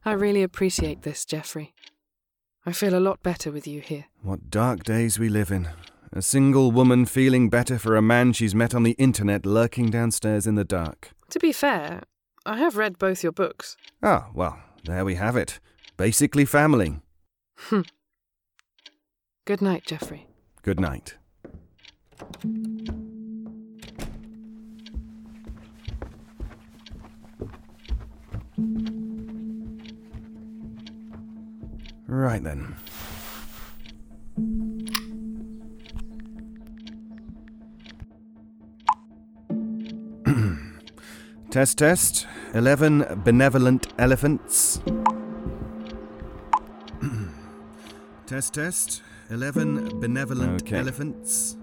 [0.05, 1.73] I really appreciate this, Geoffrey.
[2.65, 4.05] I feel a lot better with you here.
[4.21, 5.67] What dark days we live in.
[6.13, 10.47] A single woman feeling better for a man she's met on the internet lurking downstairs
[10.47, 11.11] in the dark.
[11.31, 12.03] To be fair,
[12.45, 13.75] I have read both your books.
[14.01, 15.59] Ah, well, there we have it.
[15.97, 17.01] Basically family.
[17.57, 17.81] Hmm.
[19.45, 20.27] Good night, Geoffrey.
[20.61, 21.17] Good night.
[32.11, 32.75] Right then.
[41.51, 42.27] test test.
[42.53, 44.81] 11 benevolent elephants.
[48.25, 49.01] test test.
[49.29, 50.77] 11 benevolent Okay.
[50.79, 51.55] elephants.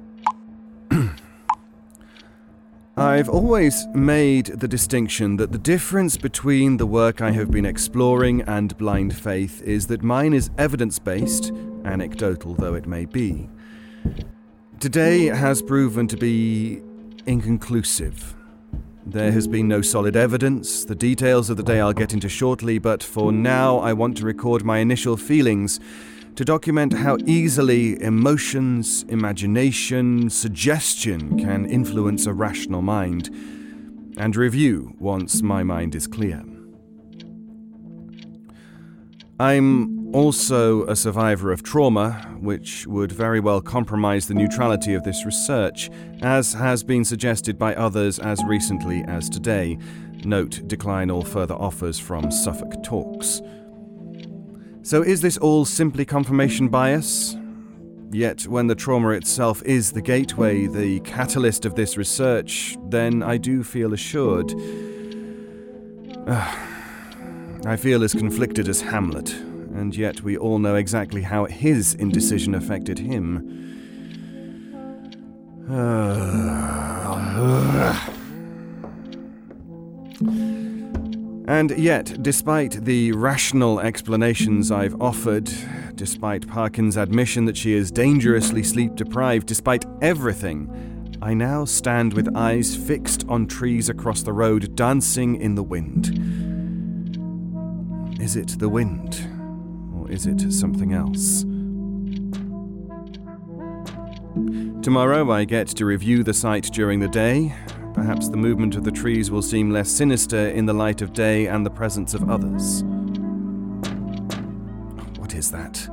[2.98, 8.42] I've always made the distinction that the difference between the work I have been exploring
[8.42, 11.52] and blind faith is that mine is evidence based,
[11.84, 13.48] anecdotal though it may be.
[14.80, 16.82] Today has proven to be
[17.24, 18.34] inconclusive.
[19.07, 20.84] There has been no solid evidence.
[20.84, 24.24] The details of the day I'll get into shortly, but for now I want to
[24.24, 25.78] record my initial feelings
[26.39, 33.28] to document how easily emotions, imagination, suggestion can influence a rational mind,
[34.18, 36.45] and review once my mind is clear.
[39.41, 45.26] I'm also a survivor of trauma, which would very well compromise the neutrality of this
[45.26, 45.91] research,
[46.22, 49.76] as has been suggested by others as recently as today.
[50.24, 53.43] Note decline all further offers from Suffolk Talks.
[54.89, 57.36] So, is this all simply confirmation bias?
[58.11, 63.36] Yet, when the trauma itself is the gateway, the catalyst of this research, then I
[63.36, 64.51] do feel assured.
[66.26, 69.30] I feel as conflicted as Hamlet,
[69.74, 73.45] and yet we all know exactly how his indecision affected him.
[81.49, 85.51] And yet, despite the rational explanations I've offered,
[85.94, 92.36] despite Parkin's admission that she is dangerously sleep deprived, despite everything, I now stand with
[92.36, 96.09] eyes fixed on trees across the road, dancing in the wind.
[98.20, 99.26] Is it the wind?
[99.96, 101.44] Or is it something else?
[104.82, 107.55] Tomorrow I get to review the site during the day.
[107.99, 111.49] Perhaps the movement of the trees will seem less sinister in the light of day
[111.49, 112.84] and the presence of others.
[115.18, 115.84] What is that?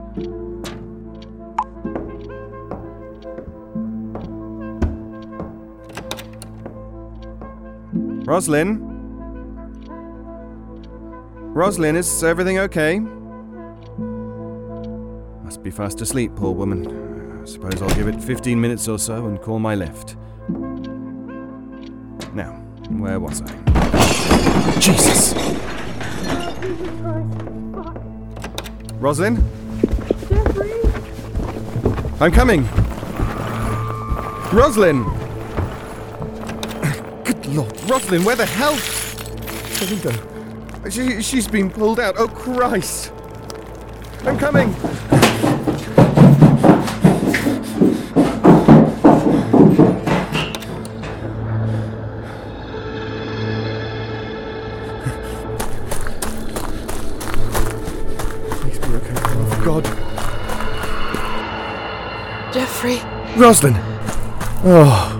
[8.27, 8.81] Roslyn?
[11.55, 12.99] Roslyn, is everything okay?
[15.43, 17.41] Must be fast asleep, poor woman.
[17.41, 20.17] I suppose I'll give it 15 minutes or so and call my lift.
[22.95, 24.79] Now, where was I?
[24.79, 25.33] Jesus!
[28.99, 29.43] Roslyn?
[32.21, 32.65] I'm coming!
[34.53, 35.03] Roslyn!
[37.23, 38.75] Good Lord, Roslyn, where the hell?
[38.75, 40.89] The window.
[40.89, 42.15] She, she's been pulled out.
[42.17, 43.11] Oh, Christ!
[44.23, 44.73] I'm coming!
[63.37, 63.73] Roslyn!
[64.63, 65.11] Oh.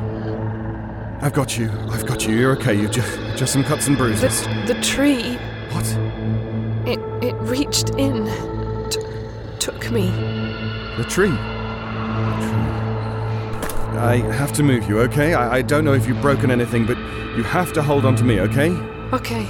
[1.21, 1.69] I've got you.
[1.89, 2.35] I've got you.
[2.35, 2.73] You're okay.
[2.73, 4.43] You've just just some cuts and the, bruises.
[4.67, 5.35] the tree,
[5.71, 5.85] What?
[6.87, 8.25] it, it reached in,
[8.89, 9.01] t-
[9.59, 10.07] took me.
[10.97, 11.29] The tree.
[11.29, 12.71] The tree.
[13.99, 15.33] I have to move you, okay?
[15.33, 16.97] I, I don't know if you've broken anything, but
[17.35, 18.69] you have to hold on to me, okay?
[19.13, 19.43] Okay.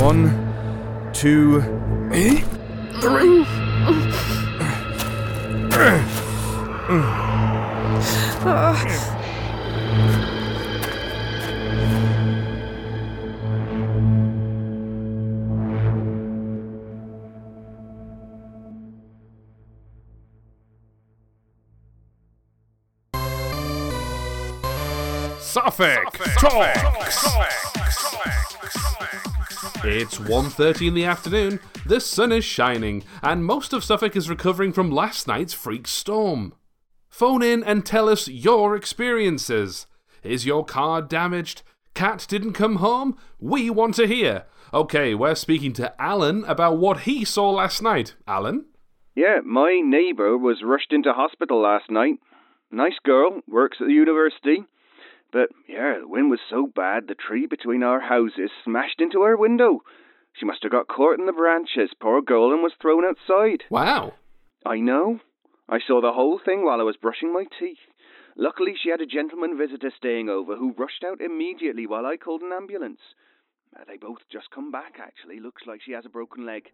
[0.00, 1.60] One, two,
[3.00, 3.44] three.
[25.82, 27.24] Suffolk, Talks.
[29.84, 34.72] It's 1.30 in the afternoon, the sun is shining, and most of Suffolk is recovering
[34.72, 36.54] from last night's freak storm.
[37.08, 39.88] Phone in and tell us your experiences.
[40.22, 41.62] Is your car damaged?
[41.94, 43.16] Cat didn't come home?
[43.40, 44.44] We want to hear.
[44.72, 48.14] Okay, we're speaking to Alan about what he saw last night.
[48.28, 48.66] Alan?
[49.16, 52.20] Yeah, my neighbour was rushed into hospital last night.
[52.70, 54.64] Nice girl, works at the university.
[55.32, 59.36] But, yeah, the wind was so bad the tree between our houses smashed into her
[59.36, 59.80] window.
[60.34, 63.64] She must have got caught in the branches, poor girl, and was thrown outside.
[63.70, 64.14] Wow.
[64.64, 65.20] I know.
[65.68, 67.78] I saw the whole thing while I was brushing my teeth.
[68.36, 72.42] Luckily, she had a gentleman visitor staying over who rushed out immediately while I called
[72.42, 73.00] an ambulance.
[73.74, 75.40] Uh, they both just come back, actually.
[75.40, 76.68] Looks like she has a broken leg.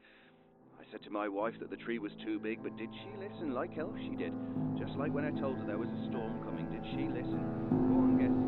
[0.80, 3.52] I said to my wife that the tree was too big, but did she listen
[3.52, 4.32] like hell she did?
[4.78, 7.42] Just like when I told her there was a storm coming, did she listen?
[7.70, 8.47] Go on, guess.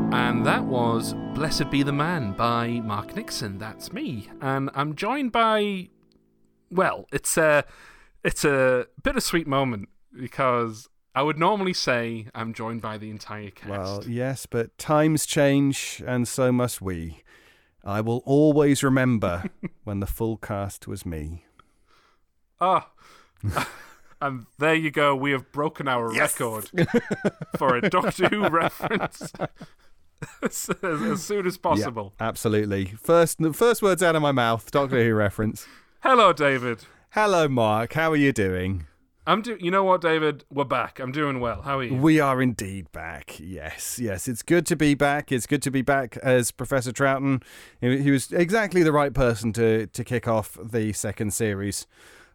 [0.13, 3.57] And that was Blessed Be the Man by Mark Nixon.
[3.57, 4.29] That's me.
[4.41, 5.87] And I'm joined by
[6.69, 7.63] well, it's a
[8.23, 13.69] it's a bittersweet moment because I would normally say I'm joined by the entire cast.
[13.69, 17.23] Well, yes, but times change, and so must we.
[17.83, 19.45] I will always remember
[19.83, 21.45] when the full cast was me.
[22.59, 22.89] Ah.
[24.21, 25.15] and there you go.
[25.15, 26.69] We have broken our record
[27.57, 29.33] for a Doctor Who reference
[30.43, 32.13] as, as soon as possible.
[32.19, 32.85] Absolutely.
[32.85, 34.69] First, the first words out of my mouth.
[34.71, 35.67] Doctor Who reference.
[36.01, 36.85] Hello, David.
[37.11, 37.93] Hello, Mark.
[37.93, 38.85] How are you doing?
[39.27, 39.55] I'm do.
[39.59, 40.45] You know what, David?
[40.51, 40.99] We're back.
[40.99, 41.61] I'm doing well.
[41.61, 41.95] How are you?
[41.95, 43.39] We are indeed back.
[43.39, 44.27] Yes, yes.
[44.27, 45.31] It's good to be back.
[45.31, 47.43] It's good to be back as Professor Troughton.
[47.79, 51.85] He, he was exactly the right person to to kick off the second series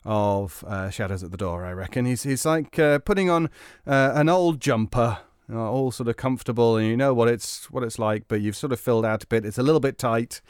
[0.04, 1.64] of uh, Shadows at the Door.
[1.64, 3.46] I reckon he's he's like uh, putting on
[3.84, 5.18] uh, an old jumper.
[5.52, 8.56] Uh, all sort of comfortable, and you know what it's what it's like, but you've
[8.56, 9.44] sort of filled out a bit.
[9.44, 10.40] It's a little bit tight,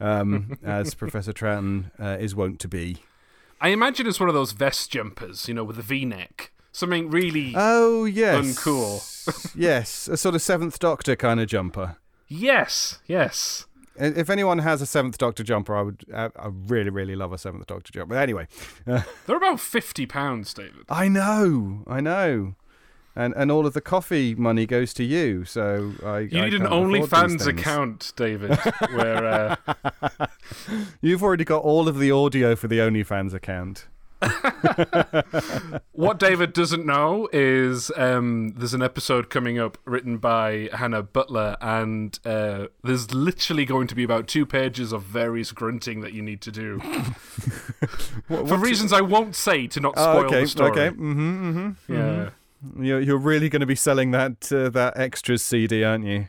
[0.00, 2.98] um, as Professor Troughton uh, is wont to be.
[3.60, 6.52] I imagine it's one of those vest jumpers, you know, with the V-neck.
[6.70, 7.54] Something really.
[7.56, 9.52] Oh yes, Uncool.
[9.56, 11.96] yes, a sort of Seventh Doctor kind of jumper.
[12.28, 13.66] yes, yes.
[14.00, 16.04] If anyone has a Seventh Doctor jumper, I would.
[16.14, 18.14] I, I really, really love a Seventh Doctor jumper.
[18.14, 18.46] But anyway,
[18.86, 20.84] uh, They're about fifty pounds, David.
[20.88, 22.54] I know, I know,
[23.18, 25.44] and and all of the coffee money goes to you.
[25.44, 26.20] So I.
[26.20, 28.56] You I need an OnlyFans account, David,
[28.94, 30.26] where uh,
[31.00, 33.86] You've already got all of the audio for the OnlyFans account.
[35.92, 41.56] what David doesn't know is um, there's an episode coming up written by Hannah Butler,
[41.60, 46.22] and uh, there's literally going to be about two pages of various grunting that you
[46.22, 46.80] need to do
[48.28, 50.70] for reasons I won't say to not Oh, spoil okay, the story.
[50.72, 50.88] okay.
[50.96, 51.92] Mm-hmm, mm-hmm.
[51.94, 52.30] Yeah.
[52.78, 56.28] You're you're really going to be selling that uh, that extras CD, aren't you?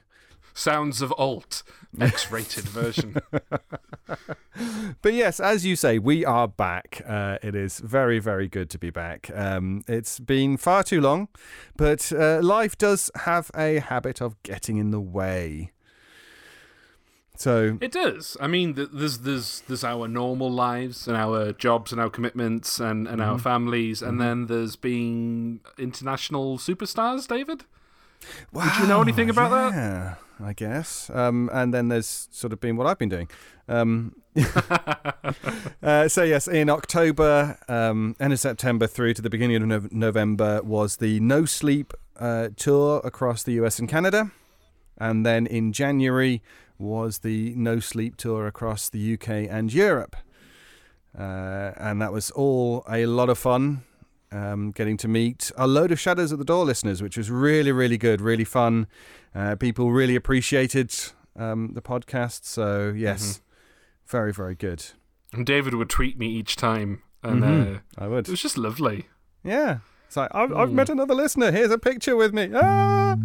[0.54, 1.64] Sounds of Alt,
[2.00, 3.16] X-rated version.
[5.02, 7.02] But yes, as you say, we are back.
[7.08, 9.32] Uh, it is very, very good to be back.
[9.34, 11.30] Um, it's been far too long,
[11.78, 15.72] but uh, life does have a habit of getting in the way.
[17.40, 18.36] So, It does.
[18.42, 23.08] I mean, there's there's there's our normal lives and our jobs and our commitments and,
[23.08, 23.30] and Mm-hmm.
[23.32, 27.28] our families, and then there's being international superstars.
[27.30, 27.64] David,
[28.52, 29.74] wow, you know anything about that?
[29.74, 30.16] Yeah,
[30.46, 31.10] I guess.
[31.14, 33.30] Um, and then there's sort of been what I've been doing.
[33.70, 34.16] Um,
[35.82, 39.92] uh, so yes, in October, um, end of September through to the beginning of Nov-
[39.94, 44.32] November was the No Sleep uh, tour across the US and Canada,
[44.98, 46.42] and then in January
[46.80, 50.16] was the No Sleep tour across the UK and Europe,
[51.18, 53.84] uh, and that was all a lot of fun.
[54.32, 57.72] Um, getting to meet a load of Shadows at the Door listeners, which was really,
[57.72, 58.86] really good, really fun.
[59.34, 60.94] Uh, people really appreciated
[61.36, 62.46] um, the podcast.
[62.46, 63.42] So, yes,
[64.06, 64.86] very, very good.
[65.34, 67.76] And David would tweet me each time, and Mhm.
[67.78, 68.28] uh, I would.
[68.28, 69.08] it was just lovely.
[69.44, 69.80] Yeah.
[70.06, 71.52] It's like, I've, I've met another listener.
[71.52, 72.52] Here's a picture with me.
[72.54, 73.16] Ah!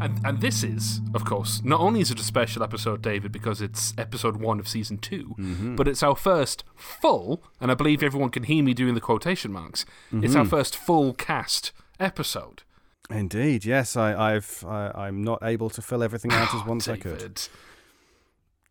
[0.00, 3.60] And and this is, of course, not only is it a special episode, David, because
[3.62, 5.76] it's episode one of season 2 Mm-hmm.
[5.76, 9.52] but it's our first full, and I believe everyone can hear me doing the quotation
[9.52, 9.84] marks.
[10.12, 12.62] It's our first full cast episode.
[13.08, 13.64] Indeed.
[13.64, 17.40] Yes, I, I've, I, I'm not able to fill everything out as once I could.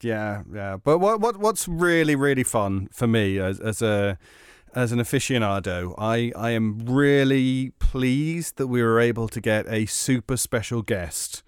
[0.02, 0.78] Yeah, yeah.
[0.78, 4.18] But what what what's really really fun for me as as a
[4.76, 9.86] as an aficionado, I I am really pleased that we were able to get a
[9.86, 11.44] super special guest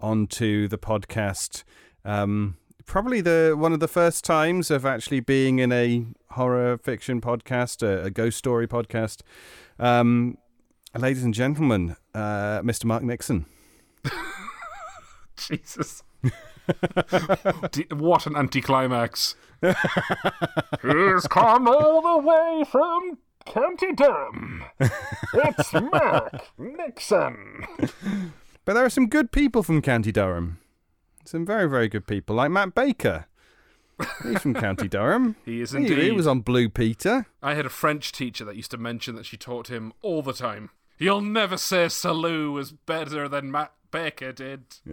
[0.00, 1.64] onto the podcast.
[2.04, 2.56] Um,
[2.86, 7.82] probably the one of the first times of actually being in a horror fiction podcast,
[7.82, 9.20] a, a ghost story podcast.
[9.78, 10.38] Um,
[10.98, 12.86] ladies and gentlemen, uh, Mr.
[12.86, 13.46] Mark Nixon.
[15.36, 16.02] Jesus.
[17.90, 19.34] What an anticlimax.
[19.62, 24.64] He's come all the way from County Durham.
[25.34, 27.64] It's Mark Nixon.
[28.64, 30.58] But there are some good people from County Durham.
[31.24, 33.26] Some very, very good people, like Matt Baker.
[34.24, 35.36] He's from County Durham.
[35.44, 35.98] He is indeed.
[35.98, 37.26] he was on Blue Peter.
[37.42, 40.32] I had a French teacher that used to mention that she taught him all the
[40.32, 40.70] time.
[40.98, 44.64] You'll never say salut was better than Matt Baker did.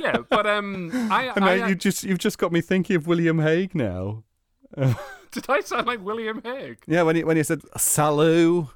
[0.00, 3.06] yeah, but um, I, And I, mate, you just you've just got me thinking of
[3.06, 4.24] William Hague now.
[4.76, 6.78] did I sound like William Hague?
[6.86, 8.66] Yeah, when he when he said salut,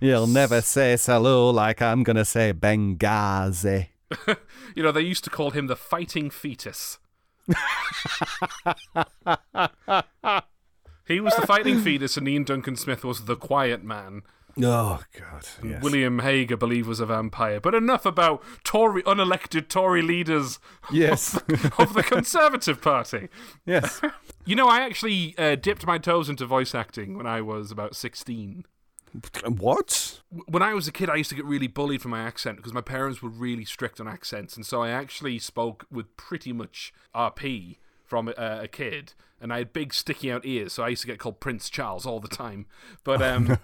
[0.00, 3.88] you'll never say salut like I'm gonna say Benghazi.
[4.74, 6.98] You know, they used to call him the fighting fetus.
[11.06, 14.22] he was the fighting fetus, and Iain Duncan Smith was the quiet man.
[14.62, 15.82] Oh God, yes.
[15.82, 17.60] William Hague, I believe, was a vampire.
[17.60, 20.58] But enough about Tory unelected Tory leaders
[20.92, 21.34] yes,
[21.78, 23.28] of the Conservative Party.
[23.64, 24.00] yes.
[24.46, 27.96] You know, I actually uh, dipped my toes into voice acting when I was about
[27.96, 28.66] 16.
[29.46, 30.20] What?
[30.46, 32.74] when I was a kid, I used to get really bullied for my accent because
[32.74, 36.92] my parents were really strict on accents, and so I actually spoke with pretty much
[37.14, 41.02] RP from a, a kid, and I had big sticky out ears, so I used
[41.02, 42.66] to get called Prince Charles all the time.
[43.02, 43.58] But um,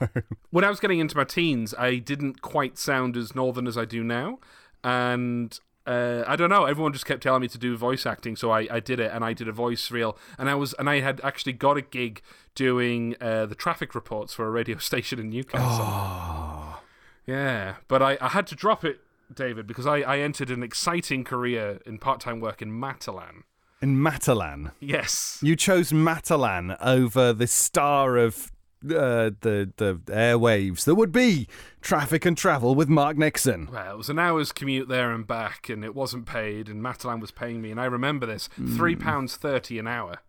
[0.50, 3.84] when I was getting into my teens, I didn't quite sound as northern as I
[3.84, 4.38] do now,
[4.82, 6.66] and uh, I don't know.
[6.66, 9.24] Everyone just kept telling me to do voice acting, so I, I did it, and
[9.24, 12.22] I did a voice reel, and I was and I had actually got a gig
[12.54, 16.80] doing uh, the traffic reports for a radio station in Newcastle.
[17.26, 19.00] Yeah, but I, I had to drop it,
[19.32, 23.42] David, because I, I entered an exciting career in part time work in Matalan.
[23.82, 24.72] In Matalan.
[24.80, 25.38] Yes.
[25.42, 28.52] You chose Matalan over the star of
[28.84, 31.46] uh, the the airwaves that would be
[31.80, 33.68] traffic and travel with Mark Nixon.
[33.70, 37.20] Well, it was an hour's commute there and back, and it wasn't paid, and Matalan
[37.20, 40.20] was paying me, and I remember this three pounds thirty an hour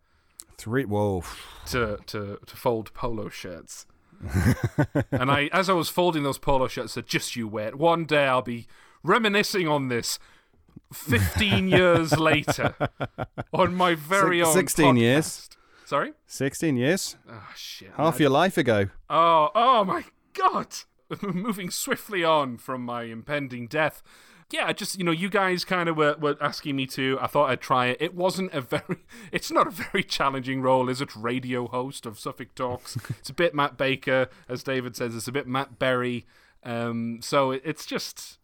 [0.58, 0.86] Three.
[0.86, 1.24] Whoa.
[1.68, 3.88] to, to, to fold polo shirts.
[5.12, 7.76] and I, as I was folding those polo shirts, I said, "Just you wait.
[7.76, 8.68] One day I'll be
[9.04, 10.20] reminiscing on this."
[10.94, 12.76] Fifteen years later,
[13.54, 15.50] on my very Six- own 16 years.
[15.86, 16.14] Sorry.
[16.26, 17.18] Sixteen years.
[17.30, 17.92] Oh shit.
[17.98, 18.88] Half I- your life ago.
[19.10, 20.68] Oh, oh my god!
[21.22, 24.02] Moving swiftly on from my impending death.
[24.52, 27.18] Yeah, just you know, you guys kind of were, were asking me to.
[27.22, 27.98] I thought I'd try it.
[28.02, 28.98] It wasn't a very.
[29.32, 31.16] It's not a very challenging role, is it?
[31.16, 32.98] Radio host of Suffolk Talks.
[33.10, 35.16] it's a bit Matt Baker, as David says.
[35.16, 36.26] It's a bit Matt Berry.
[36.64, 38.40] Um, so it, it's just.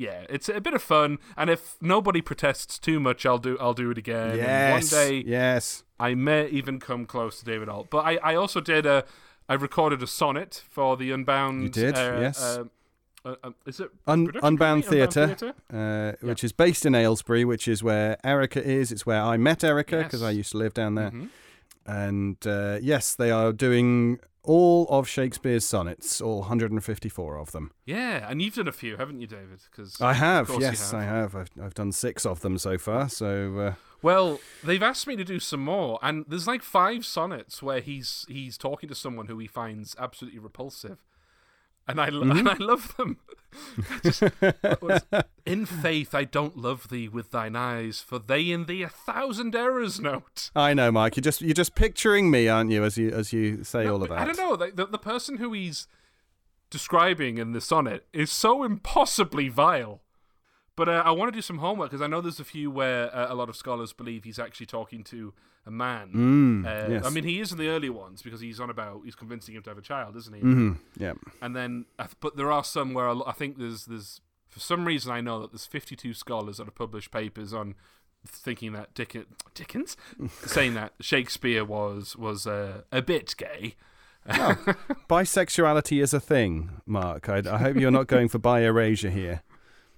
[0.00, 3.74] Yeah, it's a bit of fun, and if nobody protests too much, I'll do I'll
[3.74, 4.30] do it again.
[4.30, 4.92] And Yes.
[4.92, 5.84] one day, Yes.
[5.98, 7.90] I may even come close to David Alt.
[7.90, 9.04] But I, I also did a,
[9.46, 11.62] I recorded a sonnet for the Unbound.
[11.64, 12.42] You did, uh, yes.
[12.42, 12.64] Uh,
[13.26, 14.86] uh, uh, is it Un- Unbound?
[14.86, 18.90] Theatre, uh, which is based in Aylesbury, which is where Erica is.
[18.90, 20.28] It's where I met Erica because Yes.
[20.28, 21.10] I used to live down there.
[21.10, 21.28] Mhm.
[21.84, 27.70] And uh, yes, they are doing all of Shakespeare's sonnets, all 154 of them.
[27.84, 29.60] Yeah, and you've done a few, haven't you, David?
[29.70, 31.00] Because I have, yes, have.
[31.00, 31.34] I have.
[31.36, 33.08] I've, I've done six of them so far.
[33.08, 37.62] So uh, Well, they've asked me to do some more, and there's like five sonnets
[37.62, 41.04] where he's he's talking to someone who he finds absolutely repulsive,
[41.88, 42.38] and I lo- Mm-hmm.
[42.38, 43.16] and I love them.
[44.04, 44.22] Just-
[44.80, 45.02] was-
[45.44, 49.56] in faith, I don't love thee with thine eyes, for they in thee a thousand
[49.56, 50.50] errors note.
[50.54, 51.16] I know, Mike.
[51.16, 54.08] You're just you're just picturing me, aren't you, as you as you say all of
[54.10, 54.18] that?
[54.18, 54.54] I don't know.
[54.54, 55.88] The, the, the person who he's
[56.70, 60.00] describing in the sonnet is so impossibly vile.
[60.80, 63.14] But uh, I want to do some homework because I know there's a few where
[63.14, 65.34] uh, a lot of scholars believe he's actually talking to
[65.66, 66.10] a man.
[66.14, 67.04] Mm, Uh, yes.
[67.04, 69.62] I mean, he is in the early ones because he's on about he's convincing him
[69.64, 70.40] to have a child, isn't he?
[70.40, 71.12] Mhm, yeah.
[71.42, 71.84] And then,
[72.20, 75.52] but there are some where I think there's there's for some reason I know that
[75.52, 77.74] there's 52 scholars that have published papers on
[78.26, 79.98] thinking that Dickens, Dickens
[80.46, 83.74] saying that Shakespeare was was uh, a bit gay.
[85.10, 87.28] Bisexuality is a thing, Mark.
[87.28, 89.42] I, I hope you're not going for bi erasure here.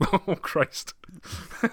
[0.13, 0.95] oh Christ!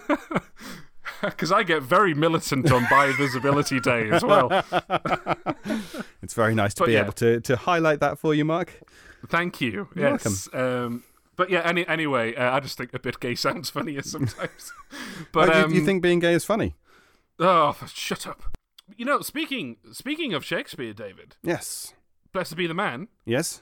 [1.22, 4.50] Because I get very militant on Bi Visibility Day as well.
[6.22, 7.02] It's very nice to But be yeah.
[7.02, 8.80] able to, to highlight that for you, Mark.
[9.28, 9.90] Thank you.
[9.96, 10.48] You're yes.
[10.54, 11.04] Um,
[11.36, 11.62] but yeah.
[11.66, 14.72] Any, anyway, uh, I just think a bit gay sounds funnier sometimes.
[14.94, 14.98] Oh,
[15.34, 16.76] but you- um, you think being gay is funny?
[17.40, 18.58] Oh, shut up!
[18.96, 21.94] You know, speaking speaking of Shakespeare, David, Yes.
[22.32, 23.08] blessed be the man.
[23.26, 23.62] Yes.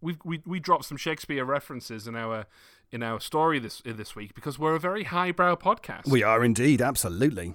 [0.00, 2.46] We we we dropped some Shakespeare references in our
[2.92, 6.06] in our story this this week because we're a very highbrow podcast.
[6.08, 7.54] We are indeed, absolutely.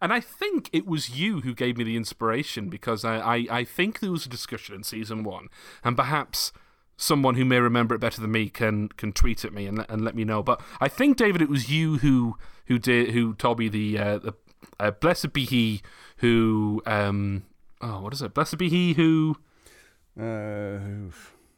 [0.00, 3.64] And I think it was you who gave me the inspiration because I, I, I
[3.64, 5.48] think there was a discussion in season one,
[5.82, 6.52] and perhaps
[6.96, 9.90] someone who may remember it better than me can can tweet at me and, let-
[9.90, 10.42] and let me know.
[10.44, 14.18] But I think David, it was you who who did who told me the uh,
[14.18, 14.34] the
[14.78, 15.82] uh, blessed be he
[16.18, 17.42] who um
[17.80, 19.36] oh what is it blessed be he who
[20.18, 21.10] Uh,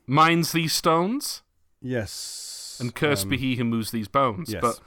[0.07, 1.43] mines these stones
[1.83, 2.66] yes.
[2.81, 4.53] And cursed be um, he who moves these bones.
[4.53, 4.61] yes.
[4.61, 4.81] But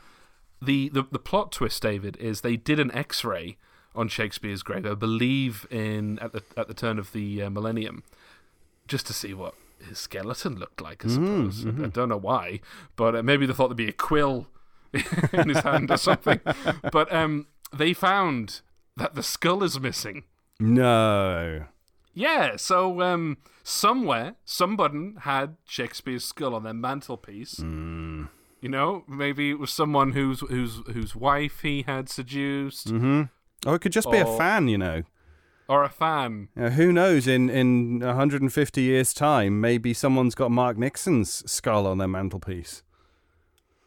[0.62, 3.58] the, the the plot twist, David, is they did an X-ray
[3.96, 4.86] on Shakespeare's grave.
[4.86, 8.04] I believe in at the at the turn of the uh, millennium,
[8.88, 9.56] just to see what
[9.88, 11.06] his skeleton looked like.
[11.06, 11.14] I Mm,
[11.54, 11.88] suppose I- I, mm-hmm.
[11.90, 12.60] don't know why,
[12.96, 14.48] but uh, maybe they thought there'd be a quill
[15.34, 16.42] in his hand or something.
[16.92, 18.62] But um, they found
[18.98, 20.24] that the skull is missing.
[20.60, 21.66] No.
[22.14, 23.38] Yeah, so um,
[23.70, 27.56] somewhere, somebody had Shakespeare's skull on their mantelpiece.
[27.56, 28.30] Mm.
[28.62, 33.24] You know, maybe it was someone whose whose whose wife he had seduced, hmm
[33.66, 35.04] Or it could just be a fan, you know.
[35.70, 36.50] or a fan.
[36.56, 37.28] Who knows?
[37.28, 42.84] In in 150 years' time, maybe someone's got Mark Nixon's skull on their mantelpiece.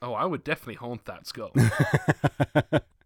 [0.01, 1.53] Oh, I would definitely haunt that skull.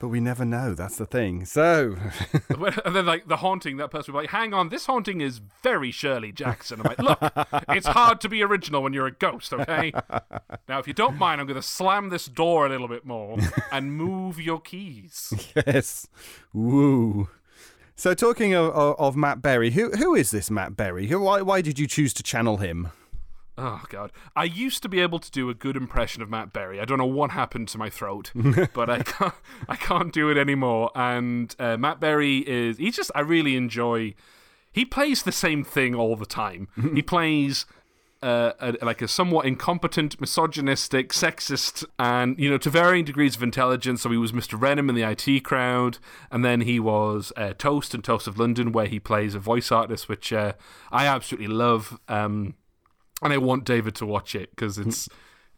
[0.00, 0.72] But we never know.
[0.72, 1.44] That's the thing.
[1.44, 1.94] So,
[2.48, 5.42] and then like the haunting, that person will be like, "Hang on, this haunting is
[5.62, 9.52] very Shirley Jackson." I'm like, "Look, it's hard to be original when you're a ghost,
[9.52, 9.92] okay?
[10.66, 13.36] Now, if you don't mind, I'm going to slam this door a little bit more
[13.70, 15.34] and move your keys."
[15.66, 16.08] yes,
[16.54, 17.28] woo.
[17.94, 21.08] So, talking of, of, of Matt Berry, who who is this Matt Berry?
[21.08, 22.88] Who, why why did you choose to channel him?
[23.62, 26.80] Oh god, I used to be able to do a good impression of Matt Berry.
[26.80, 28.32] I don't know what happened to my throat,
[28.72, 29.34] but I can't.
[29.68, 30.90] I can't do it anymore.
[30.94, 32.78] And uh, Matt Berry is.
[32.78, 33.10] He's just.
[33.14, 34.14] I really enjoy.
[34.72, 36.68] He plays the same thing all the time.
[36.94, 37.66] he plays.
[38.22, 43.42] Uh, a, like a somewhat incompetent, misogynistic, sexist, and you know to varying degrees of
[43.42, 44.02] intelligence.
[44.02, 44.60] So he was Mr.
[44.60, 45.96] Reynholm in the IT crowd,
[46.30, 49.72] and then he was uh, Toast in Toast of London, where he plays a voice
[49.72, 50.52] artist, which uh,
[50.92, 51.98] I absolutely love.
[52.08, 52.56] Um,
[53.22, 54.88] and I want David to watch it because hmm.
[54.88, 55.08] it's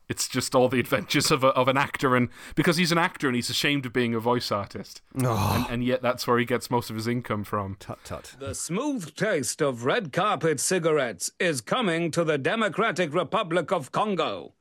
[0.09, 3.29] it's just all the adventures of a, of an actor, and because he's an actor
[3.29, 5.55] and he's ashamed of being a voice artist, oh.
[5.57, 7.77] and, and yet that's where he gets most of his income from.
[7.79, 8.35] Tut tut.
[8.39, 14.55] The smooth taste of red carpet cigarettes is coming to the Democratic Republic of Congo.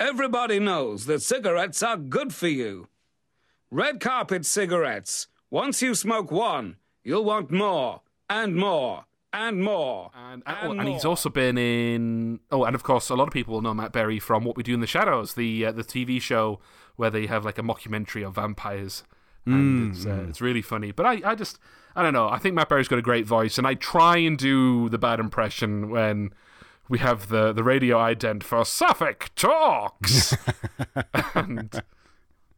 [0.00, 2.88] Everybody knows that cigarettes are good for you.
[3.70, 5.26] Red carpet cigarettes.
[5.50, 10.10] Once you smoke one, you'll want more and more and more.
[10.14, 12.40] And, and, oh, and he's also been in.
[12.50, 14.62] Oh, and of course, a lot of people will know Matt Berry from What We
[14.62, 16.60] Do in the Shadows, the uh, the TV show
[16.96, 19.04] where they have like a mockumentary of vampires.
[19.46, 20.92] And it's, uh, it's really funny.
[20.92, 21.58] But I, I just,
[21.96, 22.28] I don't know.
[22.28, 25.20] I think Matt Berry's got a great voice, and I try and do the bad
[25.20, 26.34] impression when
[26.88, 30.36] we have the, the radio ident for Suffolk Talks.
[31.34, 31.82] and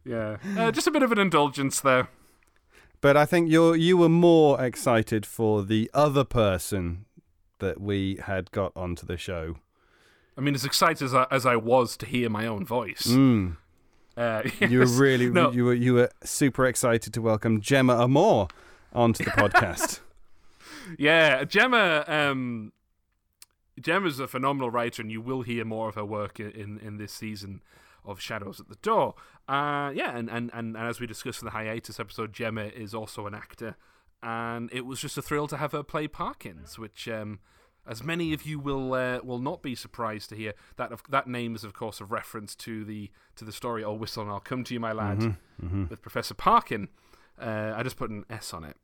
[0.03, 2.09] yeah, uh, just a bit of an indulgence there.
[3.01, 7.05] But I think you you were more excited for the other person
[7.59, 9.55] that we had got onto the show.
[10.37, 13.03] I mean, as excited as I, as I was to hear my own voice.
[13.07, 13.57] Mm.
[14.15, 15.51] Uh, You were really No.
[15.51, 18.47] you were you were super excited to welcome Gemma Amor
[18.93, 19.99] onto the podcast.
[20.97, 22.03] Yeah, Gemma.
[22.07, 22.73] Um,
[23.79, 26.97] Gemma's a phenomenal writer, and you will hear more of her work i- in in
[26.97, 27.61] this season
[28.05, 29.15] of Shadows at the Door.
[29.47, 32.93] Uh, yeah, and, and, and, and as we discussed in the hiatus episode, Gemma is
[32.93, 33.75] also an actor,
[34.21, 37.07] and it was just a thrill to have her play Parkins, which.
[37.07, 37.39] Um,
[37.87, 41.27] as many of you will uh, will not be surprised to hear that of, that
[41.27, 44.39] name is of course a reference to the to the story "Oh Whistle and I'll
[44.39, 45.35] Come to You, My Lad"
[45.89, 46.89] with Professor Parkin.
[47.39, 48.77] Uh, I just put an S on it,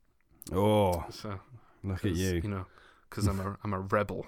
[0.52, 1.38] oh, so
[1.84, 2.40] look at you.
[2.42, 2.66] You know,
[3.08, 4.26] because I'm a I'm a rebel.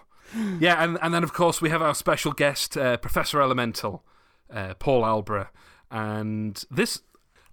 [0.60, 4.04] yeah, and and then of course we have our special guest, uh, Professor Elemental,
[4.52, 5.48] uh, Paul Alborough,
[5.90, 7.02] and this,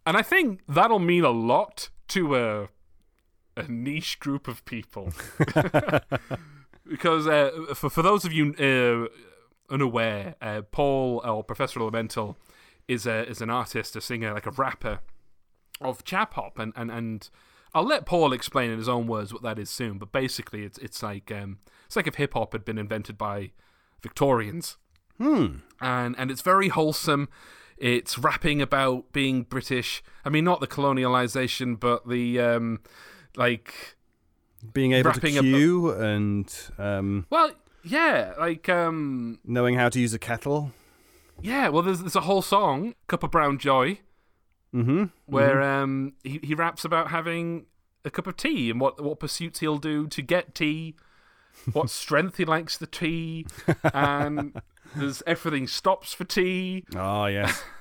[0.06, 2.70] and I think that'll mean a lot to a
[3.56, 5.12] a niche group of people.
[6.88, 12.38] because uh, for for those of you uh, unaware, uh, Paul or Professor Elemental
[12.88, 15.00] is a is an artist, a singer, like a rapper
[15.82, 17.30] of chap hop, and and and
[17.74, 19.98] I'll let Paul explain in his own words what that is soon.
[19.98, 23.52] But basically, it's it's like um, it's like if hip hop had been invented by
[24.02, 24.78] Victorians,
[25.18, 25.46] Hmm.
[25.82, 27.30] and and it's very wholesome.
[27.78, 30.04] It's rapping about being British.
[30.26, 32.80] I mean, not the colonialization, but the um,
[33.36, 33.96] like
[34.74, 37.52] Being able to rapping about- and um, well,
[37.84, 40.72] yeah, like um, knowing how to use a kettle.
[41.42, 41.70] yeah.
[41.70, 44.00] Well, there's there's a whole song, "Cup of Brown Joy,"
[44.74, 45.06] Mm-hmm.
[45.28, 47.68] where um he, he raps about having
[48.04, 50.96] a cup of tea and what what pursuits he'll do to get tea,
[51.74, 53.46] what strength he likes the tea,
[53.94, 54.60] and
[54.96, 56.86] there's everything stops for tea.
[56.96, 57.64] Oh yes.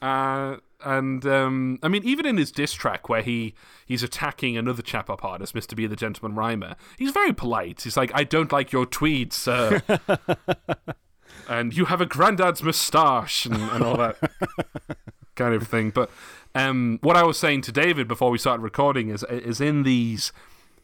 [0.00, 4.82] Uh, and um, I mean, even in his diss track where he he's attacking another
[4.82, 5.74] chap hop artist, Mr.
[5.74, 7.82] B the Gentleman Rhymer, he's very polite.
[7.82, 9.82] He's like, "I don't like your tweed, sir,"
[11.48, 14.16] and you have a granddad's moustache and, and all that
[15.34, 15.90] kind of thing.
[15.90, 16.10] But
[16.54, 20.32] um, what I was saying to David before we started recording is is in these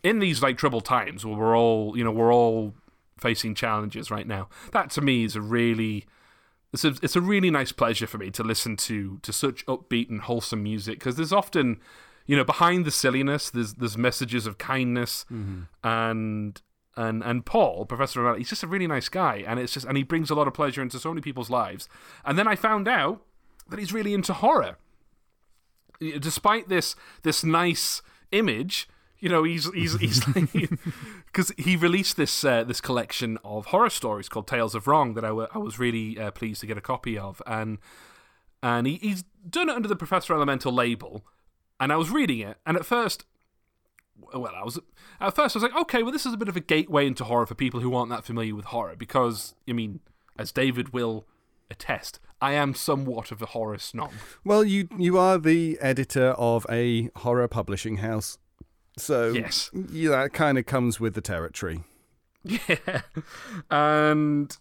[0.02, 2.74] in these like troubled times where we're all you know we're all
[3.22, 4.48] facing challenges right now.
[4.72, 6.04] That to me is a really
[6.72, 10.10] it's a, it's a really nice pleasure for me to listen to to such upbeat
[10.10, 11.80] and wholesome music because there's often
[12.26, 15.62] you know behind the silliness there's there's messages of kindness mm-hmm.
[15.86, 16.62] and
[16.96, 19.96] and and Paul Professor Elemental he's just a really nice guy and it's just and
[19.96, 21.88] he brings a lot of pleasure into so many people's lives.
[22.24, 23.22] And then I found out
[23.68, 24.76] that he's really into horror.
[26.00, 28.88] Despite this this nice image
[29.22, 30.24] you know he's he's he's
[31.26, 35.24] because he released this uh, this collection of horror stories called Tales of Wrong that
[35.24, 37.78] I I was really uh, pleased to get a copy of and
[38.62, 41.24] and he, he's done it under the Professor Elemental label
[41.78, 43.24] and I was reading it and at first
[44.34, 44.80] well I was
[45.20, 47.22] at first I was like okay well this is a bit of a gateway into
[47.22, 50.00] horror for people who aren't that familiar with horror because I mean
[50.36, 51.26] as David will
[51.70, 52.20] attest.
[52.40, 54.12] I am somewhat of a horror snob.
[54.44, 58.38] Well, you you are the editor of a horror publishing house,
[58.96, 59.70] so Yes.
[59.90, 61.84] yeah, that kind of comes with the territory.
[62.44, 63.02] Yeah.
[63.70, 64.56] And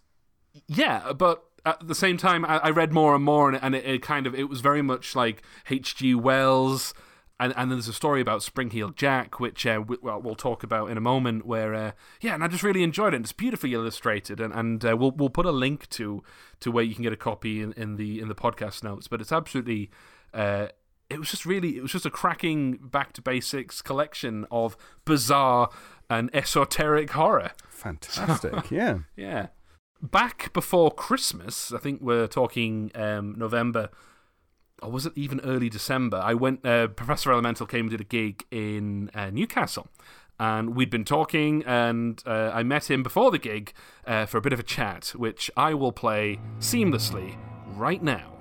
[0.67, 3.85] yeah, but at the same time, I, I read more and more, and, and it,
[3.85, 6.15] it kind of it was very much like H.G.
[6.15, 6.93] Wells.
[7.39, 10.61] And, and then there's a story about Spring-Heeled Jack, which uh, we, well, we'll talk
[10.61, 11.43] about in a moment.
[11.43, 13.21] Where uh, yeah, and I just really enjoyed it.
[13.21, 16.21] It's beautifully illustrated, and, and uh, we'll we'll put a link to
[16.59, 19.07] to where you can get a copy in, in the in the podcast notes.
[19.07, 19.89] But it's absolutely
[20.35, 20.67] uh,
[21.11, 25.69] it was just really it was just a cracking back to basics collection of bizarre
[26.09, 27.51] and esoteric horror.
[27.69, 28.99] Fantastic, yeah.
[29.15, 29.47] Yeah.
[30.01, 33.89] Back before Christmas, I think we're talking um, November,
[34.81, 36.17] or was it even early December?
[36.17, 36.65] I went.
[36.65, 39.87] Uh, Professor Elemental came and did a gig in uh, Newcastle,
[40.39, 43.73] and we'd been talking, and uh, I met him before the gig
[44.07, 47.37] uh, for a bit of a chat, which I will play seamlessly
[47.75, 48.40] right now.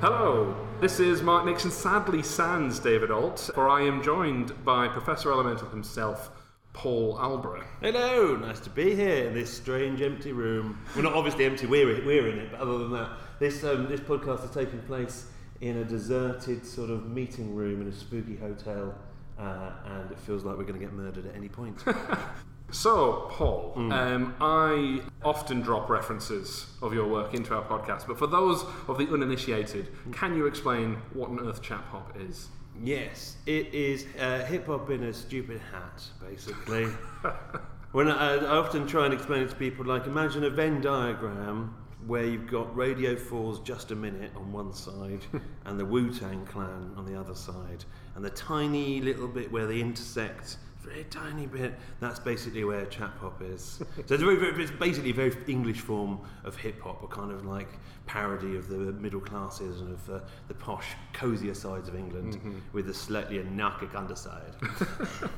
[0.00, 5.30] Hello, this is Mark Nixon, sadly sans David Alt, for I am joined by Professor
[5.30, 6.30] Elemental himself,
[6.72, 7.66] Paul Alborough.
[7.82, 10.82] Hello, nice to be here in this strange empty room.
[10.96, 14.00] We're not obviously empty, we're, we're in it, but other than that, this, um, this
[14.00, 15.26] podcast is taking place
[15.60, 18.94] in a deserted sort of meeting room in a spooky hotel,
[19.38, 21.76] uh, and it feels like we're going to get murdered at any point.
[22.72, 28.26] So, Paul, um, I often drop references of your work into our podcast, but for
[28.26, 32.48] those of the uninitiated, can you explain what on earth chap hop is?
[32.82, 36.84] Yes, it is uh, hip hop in a stupid hat, basically.
[37.92, 41.74] when I, I often try and explain it to people, like imagine a Venn diagram
[42.06, 45.24] where you've got Radio 4's Just a Minute on one side
[45.66, 49.66] and the Wu Tang Clan on the other side, and the tiny little bit where
[49.66, 50.56] they intersect.
[50.82, 51.74] Very tiny bit.
[52.00, 53.62] That's basically where chap hop is.
[54.06, 57.30] so it's, very, very, it's basically a very English form of hip hop, a kind
[57.32, 57.68] of like
[58.06, 62.38] parody of the middle classes and of uh, the posh, cosier sides of England,
[62.72, 64.54] with the slightly anarchic underside.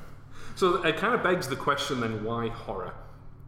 [0.55, 2.93] So it kind of begs the question then why horror?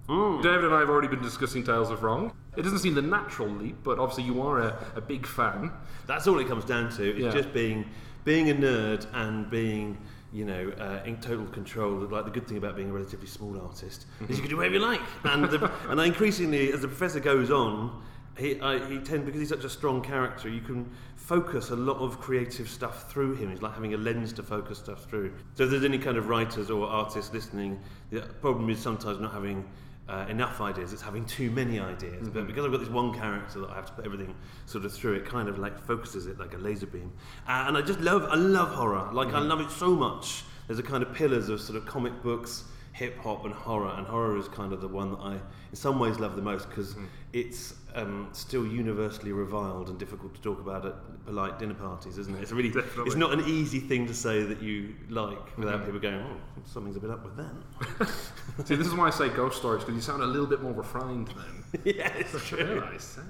[0.08, 2.32] David and I have already been discussing Tales of Wrong.
[2.56, 5.70] It doesn't seem the natural leap, but obviously you are a, a big fan.
[6.06, 7.10] That's all it comes down to.
[7.10, 7.30] It's Yeah.
[7.30, 7.84] just being
[8.24, 9.98] being a nerd and being
[10.34, 11.92] you know uh, in total control.
[12.00, 14.74] Like the good thing about being a relatively small artist is you can do whatever
[14.74, 15.00] you like.
[15.22, 18.02] And the, and increasingly, as the professor goes on,
[18.36, 21.98] he I, he tend because he's such a strong character, you can focus a lot
[21.98, 23.50] of creative stuff through him.
[23.50, 25.32] It's like having a lens to focus stuff through.
[25.54, 27.80] So if there's any kind of writers or artists listening,
[28.10, 29.64] the problem is sometimes not having
[30.08, 30.92] uh, enough ideas.
[30.92, 32.28] It's having too many ideas.
[32.28, 34.34] But because I've got this one character that I have to put everything
[34.66, 37.12] sort of through, it kind of like focuses it like a laser beam.
[37.48, 39.10] Uh, and I just love, I love horror.
[39.12, 40.44] Like I love it so much.
[40.66, 42.64] There's a kind of pillars of sort of comic books,
[42.94, 43.92] hip hop, and horror.
[43.96, 46.68] And horror is kind of the one that I, in some ways, love the most
[46.68, 47.06] because hmm.
[47.32, 52.36] it's um, still universally reviled and difficult to talk about at polite dinner parties, isn't
[52.36, 52.42] it?
[52.42, 53.06] It's really, Definitely.
[53.06, 55.86] it's not an easy thing to say that you like without hmm.
[55.86, 58.08] people going, oh, something's a bit up with that.
[58.64, 60.72] See, this is why I say ghost stories, because you sound a little bit more
[60.72, 61.82] refined then.
[61.96, 62.58] yeah, it's true.
[62.58, 63.22] Dare I say?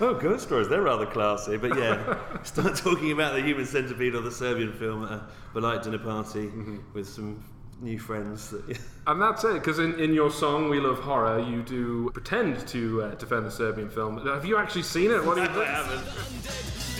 [0.00, 1.58] Oh, ghost stories, they're rather classy.
[1.58, 5.84] But yeah, start talking about the human centipede or the Serbian film at a polite
[5.84, 6.78] dinner party mm-hmm.
[6.92, 7.44] with some
[7.82, 8.50] new friends.
[8.50, 12.66] That, And that's it, because in, in your song We Love Horror, you do pretend
[12.68, 14.24] to uh, defend the Serbian film.
[14.24, 15.24] Have you actually seen it?
[15.24, 15.66] What do you think?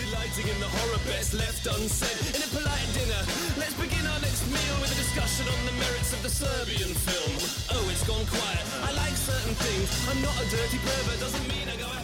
[0.03, 2.35] Delighting in the horror best left unsaid.
[2.35, 3.23] In a polite dinner,
[3.55, 7.39] let's begin our next meal with a discussion on the merits of the Serbian film.
[7.71, 8.67] Oh, it's gone quiet.
[8.83, 9.87] I like certain things.
[10.11, 12.02] I'm not a dirty pervert, doesn't mean I go out murdering.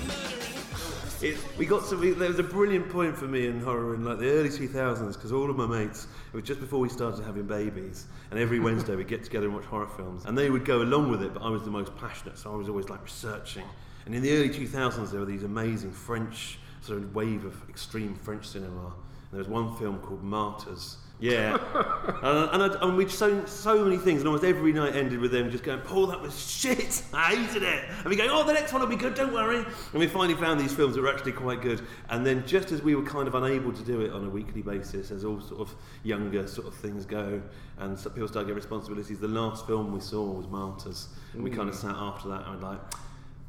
[1.24, 2.02] It, we got some.
[2.02, 5.32] There was a brilliant point for me in horror in like the early 2000s because
[5.32, 6.08] all of my mates.
[6.32, 9.56] It was just before we started having babies, and every Wednesday we'd get together and
[9.56, 11.34] watch horror films, and they would go along with it.
[11.34, 13.66] But I was the most passionate, so I was always like researching.
[14.06, 18.16] And in the early 2000s, there were these amazing French sort of wave of extreme
[18.16, 18.86] French cinema.
[18.86, 20.98] And there was one film called Martyrs.
[21.22, 25.20] Yeah, uh, and, I, and we'd so so many things, and almost every night ended
[25.20, 27.04] with them just going, "Paul, that was shit.
[27.14, 29.16] I hated it." And we go, "Oh, the next one will be good.
[29.16, 31.82] Don't worry." And we finally found these films that were actually quite good.
[32.10, 34.62] And then, just as we were kind of unable to do it on a weekly
[34.62, 37.42] basis, as all sort of younger sort of things go,
[37.80, 41.68] and people start getting responsibilities, the last film we saw was Martyrs, and we kind
[41.68, 42.80] of sat after that and were like.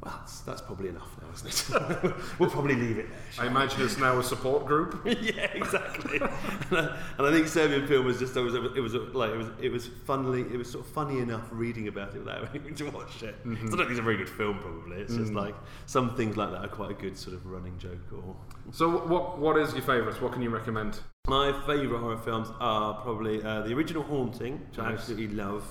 [0.03, 2.13] Well, that's, that's probably enough now, isn't it?
[2.39, 3.45] we'll probably leave it there.
[3.45, 4.99] I imagine it's now a support group.
[5.05, 6.17] yeah, exactly.
[6.19, 9.37] and, I, and I think Serbian film was just it was it was like it
[9.37, 12.73] was it was funnily it was sort of funny enough reading about it without having
[12.73, 13.35] to watch it.
[13.43, 14.57] So I don't think it's a very good film.
[14.57, 17.77] Probably it's just like some things like that are quite a good sort of running
[17.77, 17.99] joke.
[18.11, 18.35] Or
[18.71, 20.19] So, what what is your favourite?
[20.19, 20.99] What can you recommend?
[21.27, 25.63] my favourite horror films are probably uh, the original Haunting, which I absolutely love.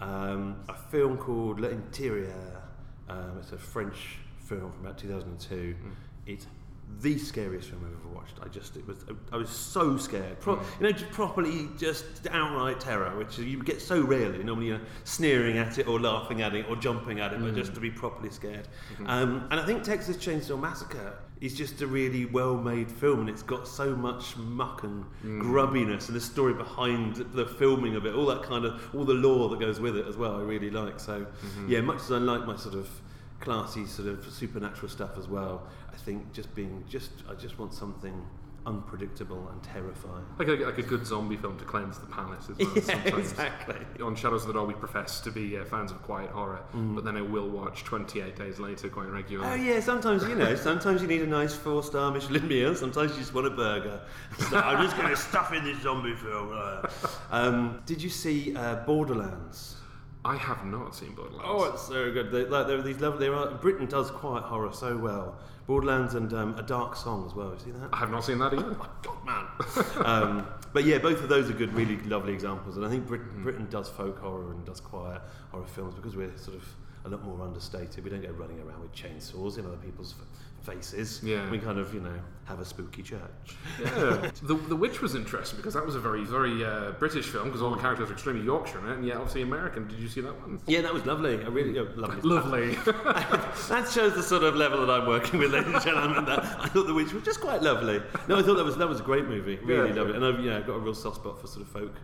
[0.00, 2.55] Um, a film called L'Intérieur.
[3.08, 3.96] Um, it's a French
[4.38, 5.74] film from about 2002.
[6.26, 6.46] It's
[7.00, 8.34] the scariest film I've ever watched.
[8.42, 10.38] I just, it was, I was so scared.
[10.40, 14.42] Pro- You know, just properly, just outright terror, which you get so rarely.
[14.44, 17.74] Normally, you're sneering at it or laughing at it or jumping at it, but just
[17.74, 18.68] to be properly scared.
[19.06, 23.42] Um, and I think Texas Chainsaw Massacre is just a really well-made film, and it's
[23.42, 25.40] got so much muck and mm.
[25.40, 29.14] grubbiness, and the story behind the filming of it, all that kind of, all the
[29.14, 30.36] lore that goes with it as well.
[30.36, 30.98] I really like.
[30.98, 31.70] So, mm-hmm.
[31.70, 32.88] yeah, much as I like my sort of
[33.40, 35.66] classy sort of supernatural stuff as well.
[35.92, 38.24] I think just being just I just want something
[38.66, 40.24] unpredictable and terrifying.
[40.38, 42.72] Like a, like a good zombie film to cleanse the palate as well.
[42.74, 43.30] Yeah, sometimes.
[43.32, 43.76] exactly.
[44.02, 47.04] On Shadows at the Door, we profess to be uh, fans of quiet horror, but
[47.04, 49.50] then I will watch 28 Days Later quite regularly.
[49.50, 52.74] Oh yeah, sometimes you know, sometimes you need a nice four-star Michelin meal.
[52.74, 54.00] Sometimes you just want a burger.
[54.50, 56.50] So I'm just going to stuff in this zombie film.
[56.52, 56.86] Uh,
[57.30, 59.76] Um, did you see uh, Borderlands?
[60.24, 61.44] I have not seen Borderlands.
[61.48, 62.32] Oh, it's so good.
[62.32, 63.26] They, like, there are these lovely.
[63.28, 65.38] There are, Britain does quiet horror so well.
[65.66, 67.50] Borderlands and um, a dark song as well.
[67.50, 67.88] Have you seen that?
[67.92, 68.62] I have not seen that either.
[68.78, 70.04] Oh my god, man!
[70.06, 72.76] um, but yeah, both of those are good, really lovely examples.
[72.76, 76.36] And I think Britain, Britain does folk horror and does quiet horror films because we're
[76.36, 76.64] sort of
[77.04, 78.04] a lot more understated.
[78.04, 80.26] We don't go running around with chainsaws in other people's f-
[80.66, 81.20] faces.
[81.22, 81.48] Yeah.
[81.50, 83.20] we kind of, you know, have a spooky church.
[83.80, 84.30] Yeah.
[84.42, 87.62] the, the Witch was interesting because that was a very, very uh, British film because
[87.62, 89.88] all the characters are extremely Yorkshire in it, and yet obviously American.
[89.88, 90.60] Did you see that one?
[90.66, 91.42] Yeah, that was lovely.
[91.42, 92.20] I really yeah, lovely.
[92.22, 92.74] Lovely.
[92.84, 96.24] that shows the sort of level that I'm working with, ladies and gentlemen.
[96.24, 98.00] That I thought the witch was just quite lovely.
[98.28, 99.56] No, I thought that was that was a great movie.
[99.56, 99.96] Really Yeah.
[99.96, 101.94] lovely, and I've you know got a real soft spot for sort of folk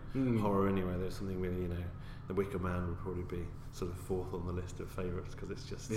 [0.41, 0.95] horror anyway.
[0.99, 1.85] There's something really you know.
[2.29, 5.51] The Wicker Man would probably be sort of fourth on the list of favourites because
[5.51, 5.91] it's just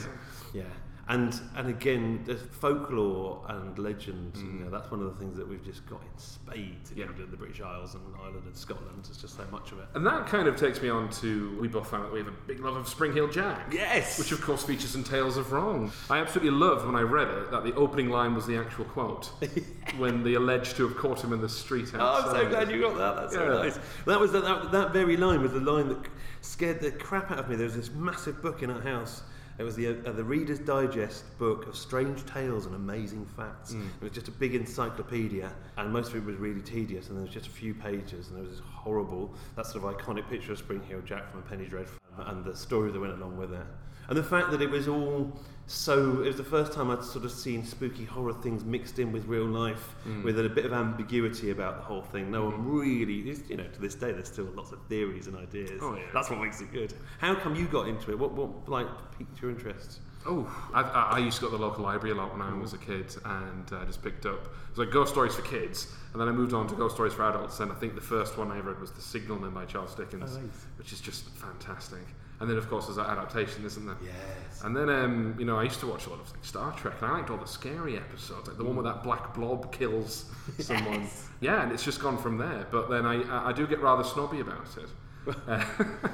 [0.54, 0.64] yeah.
[1.08, 4.34] And and again, the folklore and legend.
[4.38, 4.60] You mm.
[4.62, 7.06] know, that's one of the things that we've just got in spades in Yeah.
[7.30, 9.06] the British Isles and Ireland and Scotland.
[9.06, 9.86] There's just so much of it.
[9.94, 12.38] And that kind of takes me on to we both found that we have a
[12.48, 13.72] big love of Springheel Jack.
[13.72, 14.18] Yes!
[14.18, 15.92] Which of course features in Tales of Wrong.
[16.10, 19.26] I absolutely loved when I read it that the opening line was the actual quote
[19.98, 22.36] when they alleged to have caught him in the street Oh, outside.
[22.36, 23.16] I'm so glad you got that.
[23.22, 23.80] That's so nice.
[24.08, 26.00] That was the, that, that very line was the line that
[26.42, 27.56] scared the crap out of me.
[27.56, 29.22] There was this massive book in our house.
[29.58, 33.72] It was the uh, the Reader's Digest book of strange tales and amazing facts.
[33.74, 37.08] It was just a big encyclopedia, and most of it was really tedious.
[37.08, 39.96] And there was just a few pages, and there was this horrible, that sort of
[39.96, 43.38] iconic picture of Springheel Jack from A Penny Dreadful, and the story that went along
[43.38, 43.66] with it.
[44.10, 47.26] And the fact that it was all so, it was the first time I'd sort
[47.26, 50.24] of seen spooky horror things mixed in with real life, mm.
[50.24, 52.30] with a bit of ambiguity about the whole thing.
[52.30, 55.80] No one really, you know, to this day, there's still lots of theories and ideas.
[55.82, 56.04] Oh, yeah.
[56.14, 56.94] That's what makes it good.
[57.20, 58.20] How come you got into it?
[58.20, 58.88] What, what like,
[59.18, 60.02] piqued your interest?
[60.28, 62.74] Oh, I, I, used to go to the local library a lot when I was
[62.74, 64.46] a kid, and I just picked up.
[64.46, 67.14] It was like ghost stories for kids, and then I moved on to ghost stories
[67.14, 67.60] for adults.
[67.60, 70.40] And I think the first one I read was *The Signalman* by Charles Dickens, Oh,
[70.40, 70.66] nice.
[70.78, 72.08] which is just fantastic.
[72.40, 73.96] And then, of course, there's that adaptation, isn't there?
[74.04, 74.62] Yes.
[74.64, 76.96] And then, um, you know, I used to watch a lot of like, Star Trek,
[77.02, 80.26] and I liked all the scary episodes, like the one where that black blob kills
[80.60, 81.02] someone.
[81.04, 81.28] Yes.
[81.40, 82.68] Yeah, and it's just gone from there.
[82.72, 84.90] But then I, I- do get rather snobby about it.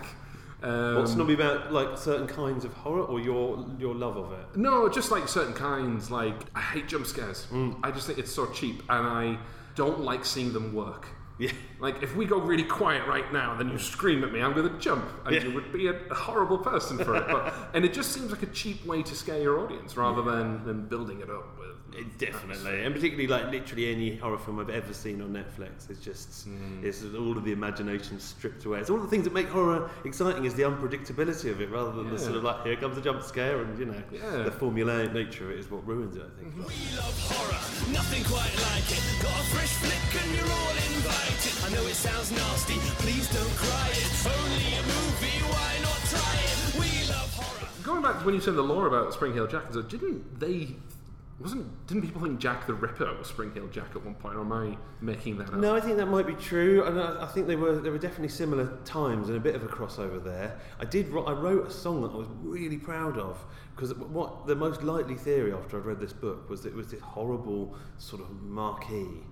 [0.64, 4.58] Um, What's snobby about, like, certain kinds of horror or your, your love of it?
[4.58, 6.12] No, just like certain kinds.
[6.12, 7.48] Like I hate jump scares.
[7.82, 9.40] I just think it's so cheap, and I
[9.74, 11.08] don't like seeing them work.
[11.42, 11.52] Yeah.
[11.80, 14.72] Like if we go really quiet right now, then you scream at me, I'm going
[14.72, 15.44] to jump, and Yeah.
[15.44, 17.26] you would be a, a horrible person for it.
[17.28, 20.64] But and it just seems like a cheap way to scare your audience rather than
[20.66, 21.58] than building it up.
[21.94, 25.90] It definitely, and particularly like literally any horror film I've ever seen on Netflix.
[25.90, 26.84] It's just, mm.
[26.84, 28.80] it's all of the imagination stripped away.
[28.80, 32.10] It's all the things that make horror exciting is the unpredictability of it, rather than
[32.10, 34.44] the sort of like here comes a jump scare, and you know, Yeah.
[34.44, 36.24] the formulaic nature of it is what ruins it.
[36.24, 36.54] I think.
[36.56, 36.64] Mm-hmm.
[36.64, 39.04] We love horror, nothing quite like it.
[39.22, 41.54] Got a fresh flick and you're all invited.
[41.66, 43.90] I know it sounds nasty, please don't cry.
[43.92, 46.58] It's only a movie, why not try it?
[46.80, 47.68] We love horror.
[47.84, 50.70] Going back to when you said the lore about Springheel Jack, so didn't they?
[51.42, 54.52] Wasn't didn't people think Jack the Ripper was Springheel Jack at one point, or am
[54.52, 55.56] I making that up?
[55.56, 57.98] No, I think that might be true, and I, I think they were there were
[57.98, 60.60] definitely similar times and a bit of a crossover there.
[60.80, 63.44] I did I wrote a song that I was really proud of
[63.76, 66.92] because what the most likely theory after I'd read this book was that it was
[66.92, 69.24] this horrible sort of marquis.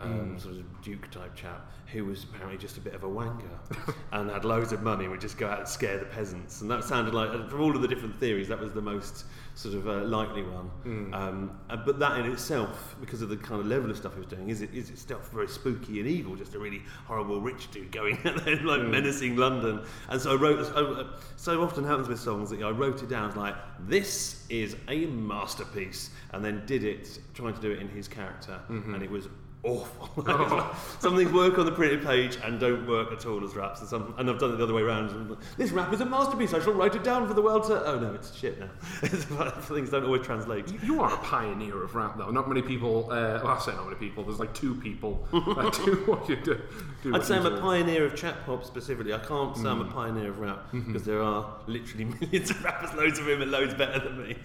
[0.00, 3.94] Um, Sort of Duke type chap who was apparently just a bit of a wanker
[4.12, 6.60] and had loads of money and would just go out and scare the peasants.
[6.60, 9.24] And that sounded like, from all of the different theories, that was the most
[9.58, 10.70] sort of uh, likely one.
[11.12, 14.20] Um, uh, but that in itself, because of the kind of level of stuff he
[14.20, 16.36] was doing, is it is itself very spooky and evil.
[16.36, 19.84] Just a really horrible rich dude going out there like menacing London.
[20.08, 20.64] And so I wrote.
[20.66, 23.24] So, uh, so often happens with songs that I wrote it down.
[23.24, 27.80] I was like, this is a masterpiece, and then did it, trying to do it
[27.80, 29.26] in his character, and it was
[29.64, 30.08] awful.
[31.00, 33.88] some things work on the printed page and don't work at all as raps, and,
[33.88, 35.36] some, and I've done it the other way around.
[35.56, 36.54] This rap is a masterpiece.
[36.54, 37.84] I shall write it down for the world to.
[37.84, 38.68] Oh no, it's shit now.
[39.60, 40.70] things don't always translate.
[40.70, 42.30] You- You are a pioneer of rap, though.
[42.30, 43.04] Not many people.
[43.10, 44.24] Uh, well, I say not many people.
[44.24, 46.60] There's like two people that do what you do.
[47.02, 49.12] do I'd say I'm a pioneer of chap hop specifically.
[49.14, 49.92] I can't say I'm a Mm.
[49.92, 50.86] pioneer of rap Mhm.
[50.86, 54.36] because there are literally millions of rappers, loads of them, and loads better than me.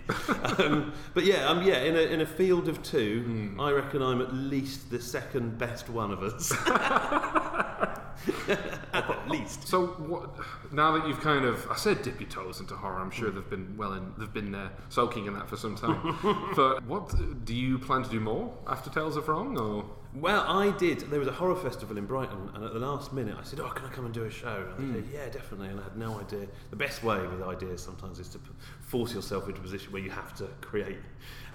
[0.60, 3.60] um, but yeah, um, yeah, in a, in a field of two, Hmm.
[3.60, 6.52] I reckon I'm at least the second best one of us.
[8.94, 9.68] at least.
[9.68, 10.30] So what,
[10.72, 13.00] now that you've kind of, I said dip your toes into horror.
[13.00, 16.18] I'm sure they've been well in, they've been uh, soaking in that for some time.
[16.56, 17.14] but what
[17.46, 19.58] do you plan to do more after Tales of Wrong?
[19.58, 19.86] Or
[20.16, 21.00] Well, I did.
[21.12, 23.70] There was a horror festival in Brighton, and at the last minute, I said, "Oh,
[23.70, 24.94] can I come and do a show?" And Mm.
[24.94, 26.48] they said, "Yeah, definitely." And I had no idea.
[26.70, 28.40] The best way with ideas sometimes is to
[28.94, 31.00] force yourself into a position where you have to create.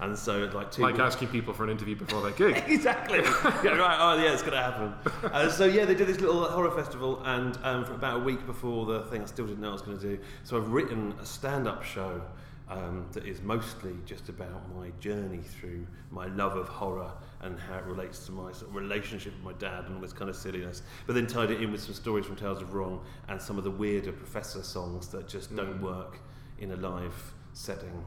[0.01, 2.61] And so, like, two like weeks- asking people for an interview before their gig?
[2.67, 3.19] exactly.
[3.19, 3.97] yeah, right.
[3.97, 4.93] Oh, yeah, it's going to happen.
[5.23, 8.45] Uh, so yeah, they did this little horror festival, and um, for about a week
[8.45, 10.23] before the thing, I still didn't know what I was going to do.
[10.43, 12.21] So I've written a stand-up show
[12.67, 17.11] um, that is mostly just about my journey through my love of horror
[17.41, 20.11] and how it relates to my sort of relationship with my dad and all this
[20.11, 20.81] kind of silliness.
[21.07, 23.63] But then tied it in with some stories from Tales of Wrong and some of
[23.63, 25.83] the weirder Professor songs that just don't Mm.
[25.83, 26.19] work
[26.59, 27.13] in a live
[27.53, 28.05] setting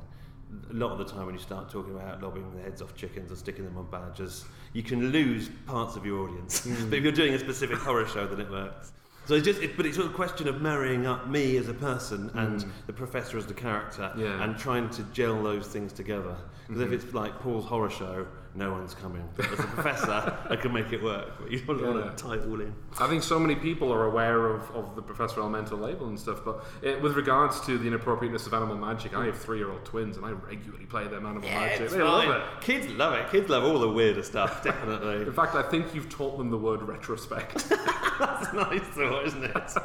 [0.70, 3.32] a lot of the time when you start talking about lobbing the heads off chickens
[3.32, 4.44] or sticking them on badgers,
[4.74, 6.66] you can lose parts of your audience.
[6.66, 6.90] Mm.
[6.90, 8.92] but if you're doing a specific horror show, then it works.
[9.24, 11.74] So it's just, it, but it's all a question of marrying up me as a
[11.74, 12.68] person and Mm.
[12.86, 14.42] the professor as the character, Yeah.
[14.44, 16.36] and trying to gel those things together.
[16.68, 16.86] Because Mhm.
[16.92, 19.26] if it's like Paul's horror show, no one's coming.
[19.38, 21.38] As a professor, I can make it work.
[21.40, 21.88] But you don't Yeah.
[21.88, 22.74] want to tie it all in.
[23.00, 26.42] I think so many people are aware of, of the Professor Elemental label and stuff,
[26.44, 29.84] but it, with regards to the inappropriateness of animal magic, I have three year old
[29.86, 31.80] twins and I regularly play them animal magic.
[31.80, 32.28] it's They fine.
[32.28, 32.61] love it.
[32.61, 33.30] Kids love it.
[33.30, 35.22] Kids love all the weirder stuff, definitely.
[35.22, 37.68] In fact, I think you've taught them the word retrospect.
[38.18, 39.72] That's nice thought, isn't it?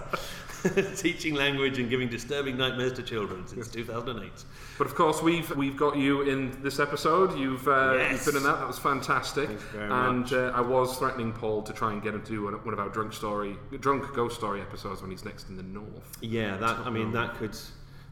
[0.97, 4.31] Teaching language and giving disturbing nightmares to children since 2008.
[4.77, 7.37] But of course, we've we've got you in this episode.
[7.37, 8.11] You've uh, Yes.
[8.25, 8.59] you've been in that.
[8.59, 9.49] That was fantastic.
[9.75, 10.31] and.
[10.33, 12.79] Uh, I was threatening Paul to try and get him to do one, one of
[12.79, 16.17] our drunk story, drunk ghost story episodes when he's next in the north.
[16.21, 17.55] Yeah, that I mean that could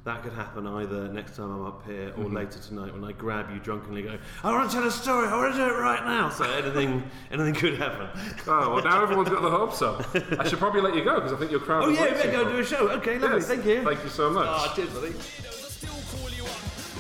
[0.06, 2.34] that could happen either next time I'm up here or Mhm.
[2.36, 5.36] later tonight when I grab you drunkenly go, I want to tell a story, I
[5.36, 6.30] want to do it right now.
[6.30, 8.08] So anything anything could happen.
[8.48, 10.06] Oh well, now everyone's got the hopes up.
[10.40, 11.84] I should probably let you go because I think your crowd.
[11.86, 12.88] Oh is yeah, we waiting better go do a show.
[13.02, 13.84] Okay, lovely, Yes, thank you.
[13.84, 14.48] Thank you so much.
[14.48, 15.14] Oh, cheers, buddy.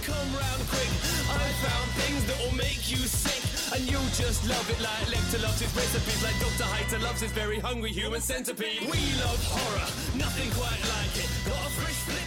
[0.05, 0.89] Come round quick.
[1.29, 3.41] I found things that will make you sick.
[3.73, 6.63] And you just love it like Lecter loves his recipes, like Dr.
[6.69, 8.81] Heiter loves his very hungry human centipede.
[8.89, 9.87] We love horror,
[10.17, 11.27] nothing quite like it.
[11.49, 12.24] Got a fresh flick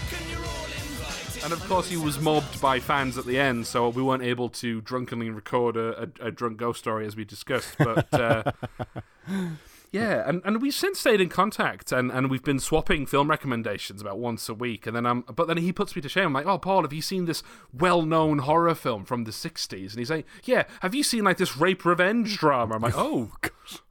[1.44, 4.48] And of course, he was mobbed by fans at the end, so we weren't able
[4.50, 7.76] to drunkenly record a, a, a drunk ghost story as we discussed.
[7.78, 8.52] But uh,
[9.92, 14.02] yeah, and, and we've since stayed in contact, and, and we've been swapping film recommendations
[14.02, 14.86] about once a week.
[14.86, 16.26] And then I'm, but then he puts me to shame.
[16.26, 19.90] I'm like, oh, Paul, have you seen this well-known horror film from the '60s?
[19.90, 20.64] And he's like, yeah.
[20.80, 22.74] Have you seen like this rape revenge drama?
[22.74, 23.32] I'm like, oh,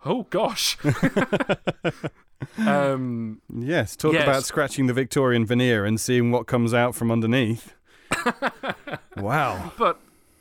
[0.06, 0.78] oh gosh.
[2.58, 4.24] um, Yes, talk Yes.
[4.24, 7.74] about scratching the Victorian veneer and seeing what comes out from underneath.
[9.18, 9.72] wow.
[9.78, 10.00] but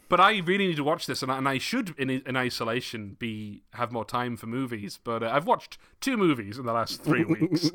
[0.08, 3.16] but I really need to watch this, and I, and I should, in in isolation,
[3.18, 5.00] be have more time for movies.
[5.02, 7.72] But uh, I've watched two movies in the last three weeks,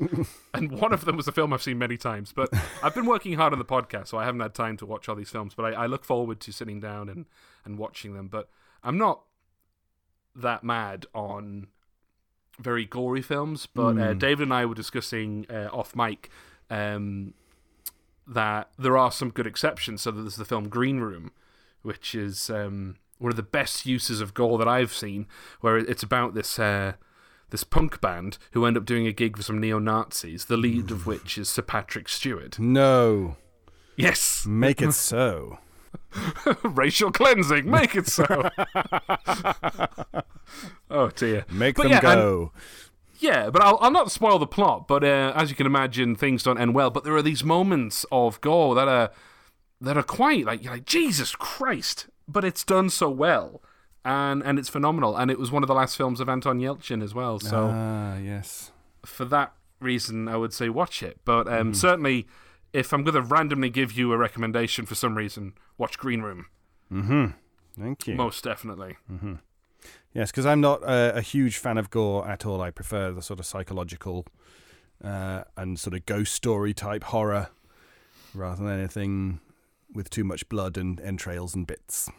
[0.54, 2.32] and one of them was a film I've seen many times.
[2.32, 2.48] But
[2.82, 5.14] I've been working hard on the podcast, so I haven't had time to watch all
[5.14, 5.52] these films.
[5.54, 7.26] But I, I look forward to sitting down and
[7.66, 8.28] and watching them.
[8.28, 8.48] But
[8.82, 9.24] I'm not
[10.34, 11.66] that mad on
[12.60, 13.66] very gory films.
[13.66, 14.18] But uh, Mm.
[14.18, 16.30] David and I were discussing uh, off mic.
[16.70, 17.34] Um,
[18.26, 20.02] that there are some good exceptions.
[20.02, 21.32] So there's the film Green Room,
[21.82, 25.26] which is um, one of the best uses of gore that I've seen,
[25.60, 26.92] where it's about this uh,
[27.50, 30.90] this punk band who end up doing a gig for some neo Nazis, the lead
[30.90, 32.58] of which is Sir Patrick Stewart.
[32.58, 33.36] No.
[33.96, 34.46] Yes.
[34.46, 35.58] Make it so.
[36.62, 38.24] Racial cleansing, make it so.
[40.90, 41.44] oh dear.
[41.50, 42.52] Make But them yeah, and- go.
[43.18, 44.88] Yeah, but I'll, I'll not spoil the plot.
[44.88, 46.90] But uh, as you can imagine, things don't end well.
[46.90, 49.10] But there are these moments of gore that are
[49.80, 52.08] that are quite like you're like Jesus Christ.
[52.26, 53.62] But it's done so well,
[54.04, 55.16] and and it's phenomenal.
[55.16, 57.38] And it was one of the last films of Anton Yelchin as well.
[57.38, 58.72] So Ah, yes.
[59.06, 61.20] for that reason, I would say watch it.
[61.24, 61.76] But um, Mhm.
[61.76, 62.26] certainly,
[62.72, 66.46] if I'm going to randomly give you a recommendation for some reason, watch Green Room.
[66.90, 67.26] Mm-hmm.
[67.80, 68.14] Thank you.
[68.14, 68.96] Most definitely.
[69.10, 69.34] Mm-hmm.
[70.12, 72.60] Yes, because I'm not a, a huge fan of gore at all.
[72.60, 74.26] I prefer the sort of psychological
[75.02, 77.48] uh, and sort of ghost story type horror
[78.34, 79.40] rather than anything
[79.94, 82.10] with too much blood and entrails and bits.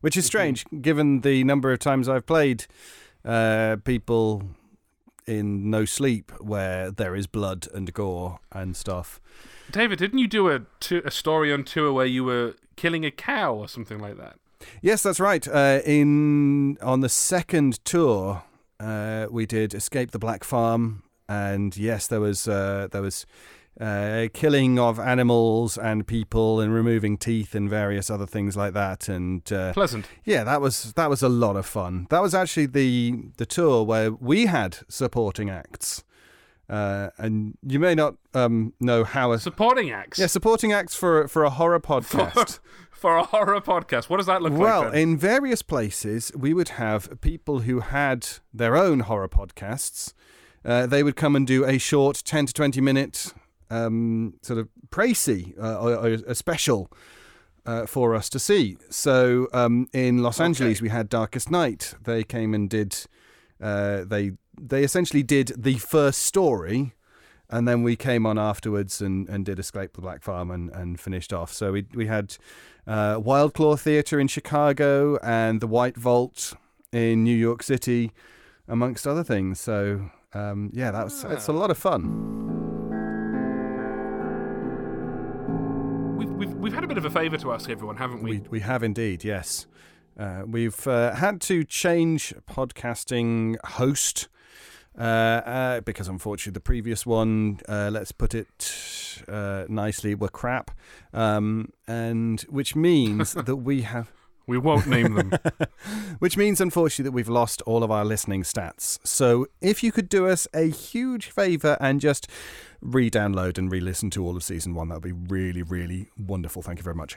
[0.00, 2.66] Which is strange, given the number of times I've played
[3.24, 4.42] uh, people
[5.26, 9.18] in No Sleep, where there is blood and gore and stuff.
[9.70, 10.60] David, didn't you do a,
[11.04, 14.36] a story on tour where you were killing a cow or something like that?
[14.80, 15.46] Yes, that's right.
[15.46, 18.44] Uh, in on the second tour,
[18.80, 23.26] uh, we did Escape the Black Farm, and yes, there was uh, there was
[23.80, 29.08] uh, killing of animals and people, and removing teeth and various other things like that.
[29.08, 30.06] And uh, Pleasant.
[30.24, 32.06] yeah, that was that was a lot of fun.
[32.10, 36.04] That was actually the the tour where we had supporting acts.
[36.68, 40.18] Uh, and you may not um, know how a Supporting acts.
[40.18, 42.58] yeah supporting acts for for a horror podcast.
[42.92, 44.08] For a horror podcast.
[44.08, 44.92] What does that look Well, like?
[44.92, 50.14] Well, in various places, we would have people who had their own horror podcasts.
[50.64, 53.34] Uh, they would come and do a short 10 to 20 minute
[53.68, 56.90] um, sort of précis, uh, or, or a special
[57.66, 58.78] uh, for us to see.
[58.88, 61.92] So um, in Los Angeles, we had Darkest Night.
[62.02, 62.96] They came and did,
[63.60, 66.94] uh, they, they essentially did the first story.
[67.50, 70.98] And then we came on afterwards and, and did Escape the Black Farm and, and
[70.98, 71.52] finished off.
[71.52, 72.36] So we we had
[72.86, 76.54] uh, Wild Claw Theatre in Chicago and the White Vault
[76.90, 78.12] in New York City,
[78.66, 79.60] amongst other things.
[79.60, 82.54] So um, yeah, that's it's a lot of fun.
[86.16, 88.38] we've, we've, we've had a bit of a favour to ask everyone, haven't we?
[88.38, 89.66] We we have indeed, yes.
[90.18, 94.28] Uh, we've uh, had to change podcasting host
[94.98, 100.70] uh, uh, because unfortunately the previous one, uh, let's put it uh, nicely, were crap,
[101.12, 104.10] um, and which means that we have.
[104.46, 105.32] We won't name them.
[106.18, 108.98] Which means, unfortunately, that we've lost all of our listening stats.
[109.02, 112.28] So, if you could do us a huge favour and just
[112.82, 116.10] re download and re listen to all of season one, that would be really, really
[116.18, 116.60] wonderful.
[116.60, 117.16] Thank you very much.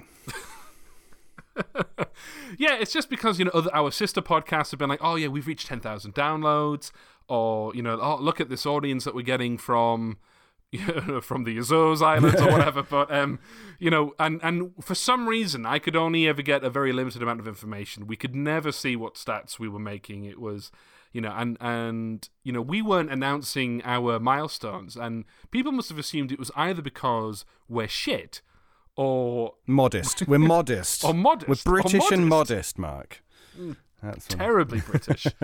[2.58, 5.28] yeah, it's just because you know other, our sister podcasts have been like, oh yeah,
[5.28, 6.91] we've reached ten thousand downloads,
[7.28, 10.18] or you know, oh look at this audience that we're getting from.
[10.70, 13.40] You know, from the Azores Islands or whatever, but um,
[13.80, 17.24] you know, and and for some reason, I could only ever get a very limited
[17.24, 18.06] amount of information.
[18.06, 20.26] We could never see what stats we were making.
[20.26, 20.70] It was,
[21.14, 25.98] you know, and and you know, we weren't announcing our milestones, and people must have
[25.98, 28.41] assumed it was either because we're shit
[28.98, 30.28] or Modest.
[30.28, 31.04] We're modest.
[31.06, 31.48] Or modest.
[31.48, 32.78] We're British and modest.
[32.78, 33.24] modest, Mark.
[34.04, 35.28] That's terribly British.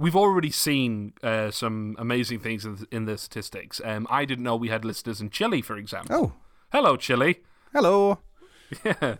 [0.00, 3.80] We've already seen uh, some amazing things in the, in the statistics.
[3.84, 6.16] Um, I didn't know we had listeners in Chile, for example.
[6.16, 6.32] Oh,
[6.72, 7.40] Hello, Chile.
[7.74, 8.18] hello.
[8.84, 9.16] Yeah.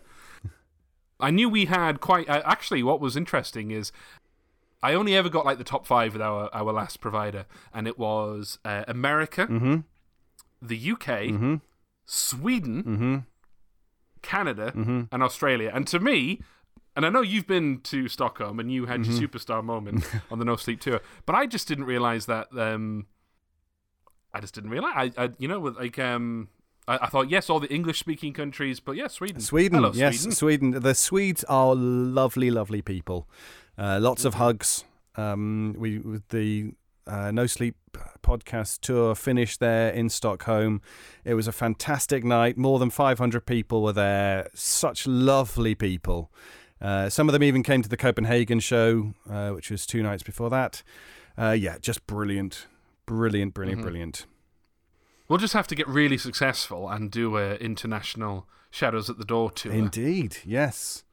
[1.19, 2.27] I knew we had quite.
[2.27, 3.91] Uh, actually, what was interesting is
[4.81, 7.99] I only ever got like the top five with our, our last provider, and it
[7.99, 9.75] was uh, America, Mm-hmm.
[10.61, 11.55] the UK, Mm-hmm.
[12.07, 13.17] Sweden, Mm-hmm.
[14.23, 15.01] Canada, Mm-hmm.
[15.11, 15.69] and Australia.
[15.73, 16.41] And to me,
[16.95, 19.19] and I know you've been to Stockholm and you had Mm-hmm.
[19.19, 22.47] your superstar moment on the No Sleep tour, but I just didn't realize that.
[22.57, 23.05] Um,
[24.33, 25.11] I just didn't realize.
[25.17, 26.49] I, I you know, with like um,
[26.87, 29.41] I, I thought yes, all the English-speaking countries, but yeah, Sweden.
[29.41, 30.31] Sweden, Hello, yes, Sweden.
[30.35, 30.71] Sweden.
[30.81, 33.27] The Swedes are lovely, lovely people.
[33.77, 34.83] Uh, lots of hugs.
[35.15, 36.73] Um, we the
[37.07, 37.75] uh, No Sleep
[38.23, 40.81] podcast tour finished there in Stockholm.
[41.25, 42.57] It was a fantastic night.
[42.57, 44.47] More than 500 people were there.
[44.53, 46.31] Such lovely people.
[46.81, 50.23] Uh, some of them even came to the Copenhagen show, uh, which was two nights
[50.23, 50.81] before that.
[51.37, 52.67] Uh, yeah, just brilliant,
[53.05, 53.83] brilliant, brilliant, Mhm.
[53.83, 54.25] brilliant.
[55.27, 59.51] We'll just have to get really successful and do a international Shadows at the Door
[59.51, 59.71] tour.
[59.71, 61.03] Indeed, yes.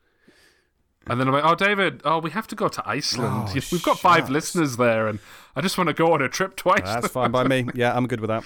[1.07, 3.49] And then I'm like, oh, David, oh, we have to go to Iceland.
[3.51, 5.21] Oh, We've got five listeners there, and
[5.57, 6.83] I just want to go on a trip twice.
[6.85, 7.67] That's fine by me.
[7.75, 8.45] Yeah, I'm good with that.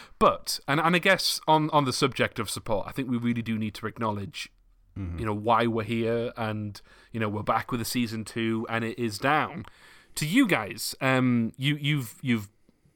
[0.18, 3.42] but and and I guess on on the subject of support, I think we really
[3.42, 4.50] do need to acknowledge,
[4.98, 5.18] Mm-hmm.
[5.18, 6.80] you know, why we're here, and
[7.12, 9.66] you know, we're back with a season two, and it is down.
[10.14, 12.48] To you guys, um, you you've you've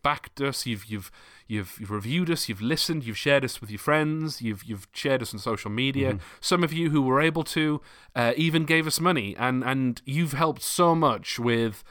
[0.03, 1.11] backed us, you've you've
[1.47, 5.23] you've, you've reviewed us, you've listened, you've shared us with your friends, you've you've shared
[5.23, 6.19] us on social media.
[6.41, 7.81] Some of you who were able to
[8.15, 11.85] uh, even gave us money, and and you've helped so much with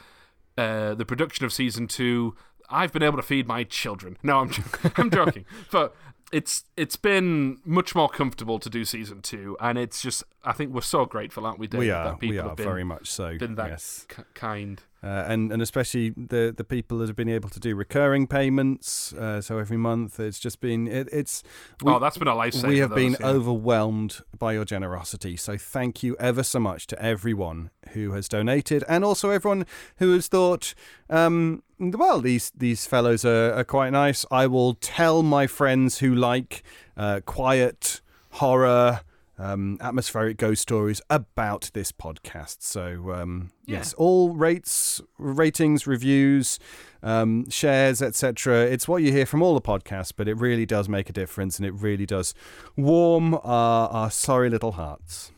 [0.57, 2.35] uh, the production of season two.
[2.71, 4.17] I've been able to feed my children.
[4.23, 4.51] No, I'm
[4.97, 5.95] I'm joking, but
[6.31, 10.73] it's it's been much more comfortable to do season two, and it's just I think
[10.73, 11.67] we're so grateful, aren't we?
[11.67, 12.03] David, we are.
[12.05, 13.37] That people We are have been, very much so.
[13.37, 14.07] been that yes.
[14.33, 14.81] kind.
[15.01, 19.13] Uh, and and especially the the people that have been able to do recurring payments.
[19.13, 21.43] Uh, so every month, it's just been it, it's.
[21.81, 22.67] we- oh, that's been a lifesaver.
[22.67, 23.27] we have been yeah.
[23.27, 25.37] overwhelmed by your generosity.
[25.37, 29.65] So thank you ever so much to everyone who has donated, and also everyone
[29.97, 30.73] who has thought,
[31.09, 34.25] um, well, these these fellows are, are quite nice.
[34.31, 36.63] I will tell my friends who like
[36.97, 38.01] uh, quiet
[38.31, 39.01] horror.
[39.41, 42.57] um, atmospheric ghost stories about this podcast.
[42.59, 43.77] So um, Yeah.
[43.77, 46.59] yes, all rates, ratings, reviews,
[47.01, 48.65] um, shares, etc.
[48.65, 51.57] It's what you hear from all the podcasts, but it really does make a difference,
[51.57, 52.33] and it really does
[52.75, 55.31] warm our, our sorry little hearts.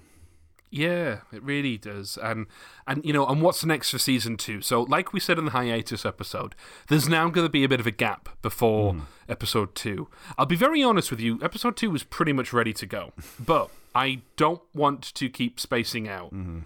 [0.73, 2.18] Yeah, it really does.
[2.18, 2.48] And
[2.88, 4.61] and you know, and what's next for season two?
[4.61, 6.56] So, like we said in the hiatus episode,
[6.88, 9.02] there's now going to be a bit of a gap before hmm.
[9.27, 10.07] episode two.
[10.38, 11.39] I'll be very honest with you.
[11.43, 16.07] Episode two was pretty much ready to go, but I don't want to keep spacing
[16.07, 16.60] out mm-hmm.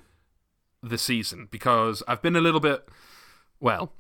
[0.84, 2.88] the season because I've been a little bit
[3.60, 3.92] well.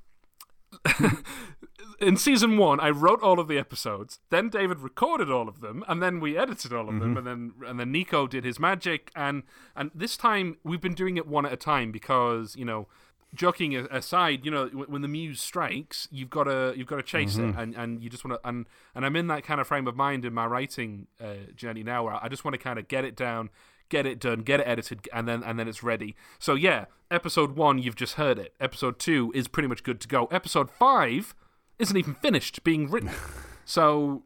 [1.99, 4.19] in season one, I wrote all of the episodes.
[4.29, 7.53] Then David recorded all of them, and then we edited all of them, and then
[7.65, 9.11] and then Nico did his magic.
[9.15, 9.43] And
[9.75, 12.87] and this time we've been doing it one at a time because you know,
[13.33, 17.37] joking aside, you know, when the muse strikes, you've got to you've got to chase
[17.37, 19.87] it, and and you just want to and and I'm in that kind of frame
[19.87, 22.87] of mind in my writing uh, journey now, where I just want to kind of
[22.87, 23.49] get it down.
[23.87, 26.15] Get it done, get it edited, and then and then it's ready.
[26.39, 28.55] So yeah, episode one, you've just heard it.
[28.59, 30.25] Episode two is pretty much good to go.
[30.31, 31.35] Episode five
[31.79, 33.11] isn't even finished being written.
[33.65, 34.23] so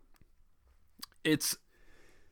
[1.23, 1.57] it's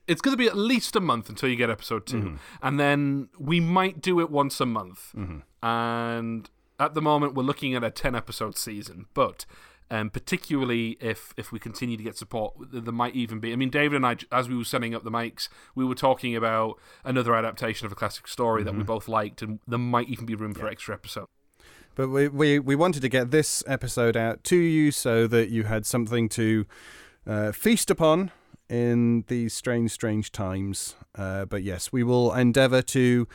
[0.07, 2.35] it's going to be at least a month until you get episode 2 mm-hmm.
[2.63, 5.11] and then we might do it once a month.
[5.13, 5.67] Mm-hmm.
[5.67, 6.49] And
[6.79, 9.45] at the moment, we're looking at a ten episode season, but.
[9.89, 13.53] Um, particularly if if we continue to get support, there might even be.
[13.53, 16.35] I mean, David and I, as we were setting up the mics, we were talking
[16.35, 18.85] about another adaptation of a classic story that we mm-hmm.
[18.85, 21.29] both liked, and there might even be room for extra episodes.
[21.97, 25.63] But we, we, we wanted to get this episode out to you so that you
[25.63, 26.67] had something to
[27.25, 28.29] uh, feast upon
[28.69, 30.95] in these strange, strange times.
[31.15, 33.27] Uh, but yes, we will endeavour to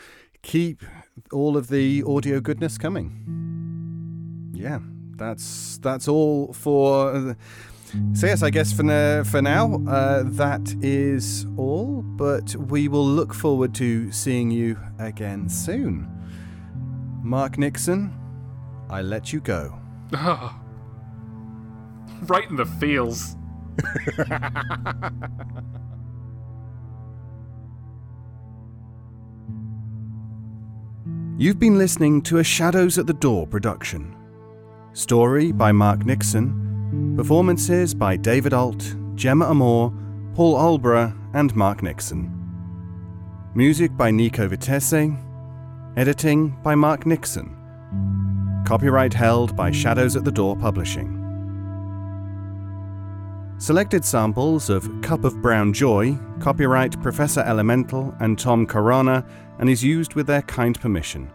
[0.43, 0.84] keep
[1.32, 4.52] all of the audio goodness coming.
[4.55, 4.78] Yeah,
[5.16, 7.34] that's that's all for.
[8.14, 12.02] So yes, I guess for na- for now uh, that is all.
[12.02, 16.09] But we will look forward to seeing you again soon.
[17.24, 18.12] Mark Nixon,
[18.93, 19.73] I let you go.
[22.27, 23.36] right in the feels.
[31.39, 34.14] You've been listening to a Shadows at the Door production.
[34.93, 37.14] Story by Mark Nixon.
[37.16, 39.90] Performances by David Ault, Gemma Amor,
[40.35, 42.31] Paul Alborough, and Mark Nixon.
[43.55, 45.16] Music by Nico Vitesse.
[45.97, 47.56] Editing by Mark Nixon.
[48.72, 51.18] Copyright held by Shadows at the Door Publishing.
[53.58, 59.28] Selected samples of Cup of Brown Joy, copyright Professor Elemental and Tom Caruana,
[59.58, 61.30] and is used with their kind permission.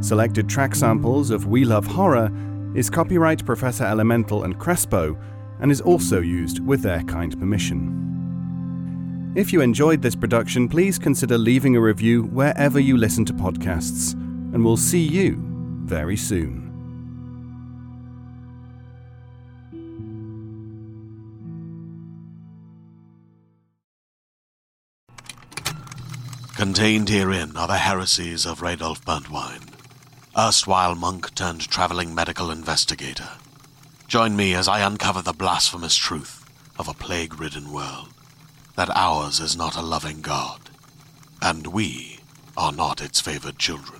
[0.00, 2.32] Selected track samples of We Love Horror
[2.74, 5.18] is copyright Professor Elemental and Crespo,
[5.60, 9.32] and is also used with their kind permission.
[9.36, 14.14] If you enjoyed this production, please consider leaving a review wherever you listen to podcasts,
[14.14, 15.49] and we'll see you
[15.90, 16.70] very soon.
[26.54, 29.68] Contained herein are the heresies of Radolf Burntwine,
[30.38, 33.30] erstwhile monk turned traveling medical investigator.
[34.06, 36.48] Join me as I uncover the blasphemous truth
[36.78, 38.10] of a plague ridden world
[38.76, 40.70] that ours is not a loving God,
[41.42, 42.20] and we
[42.56, 43.99] are not its favored children.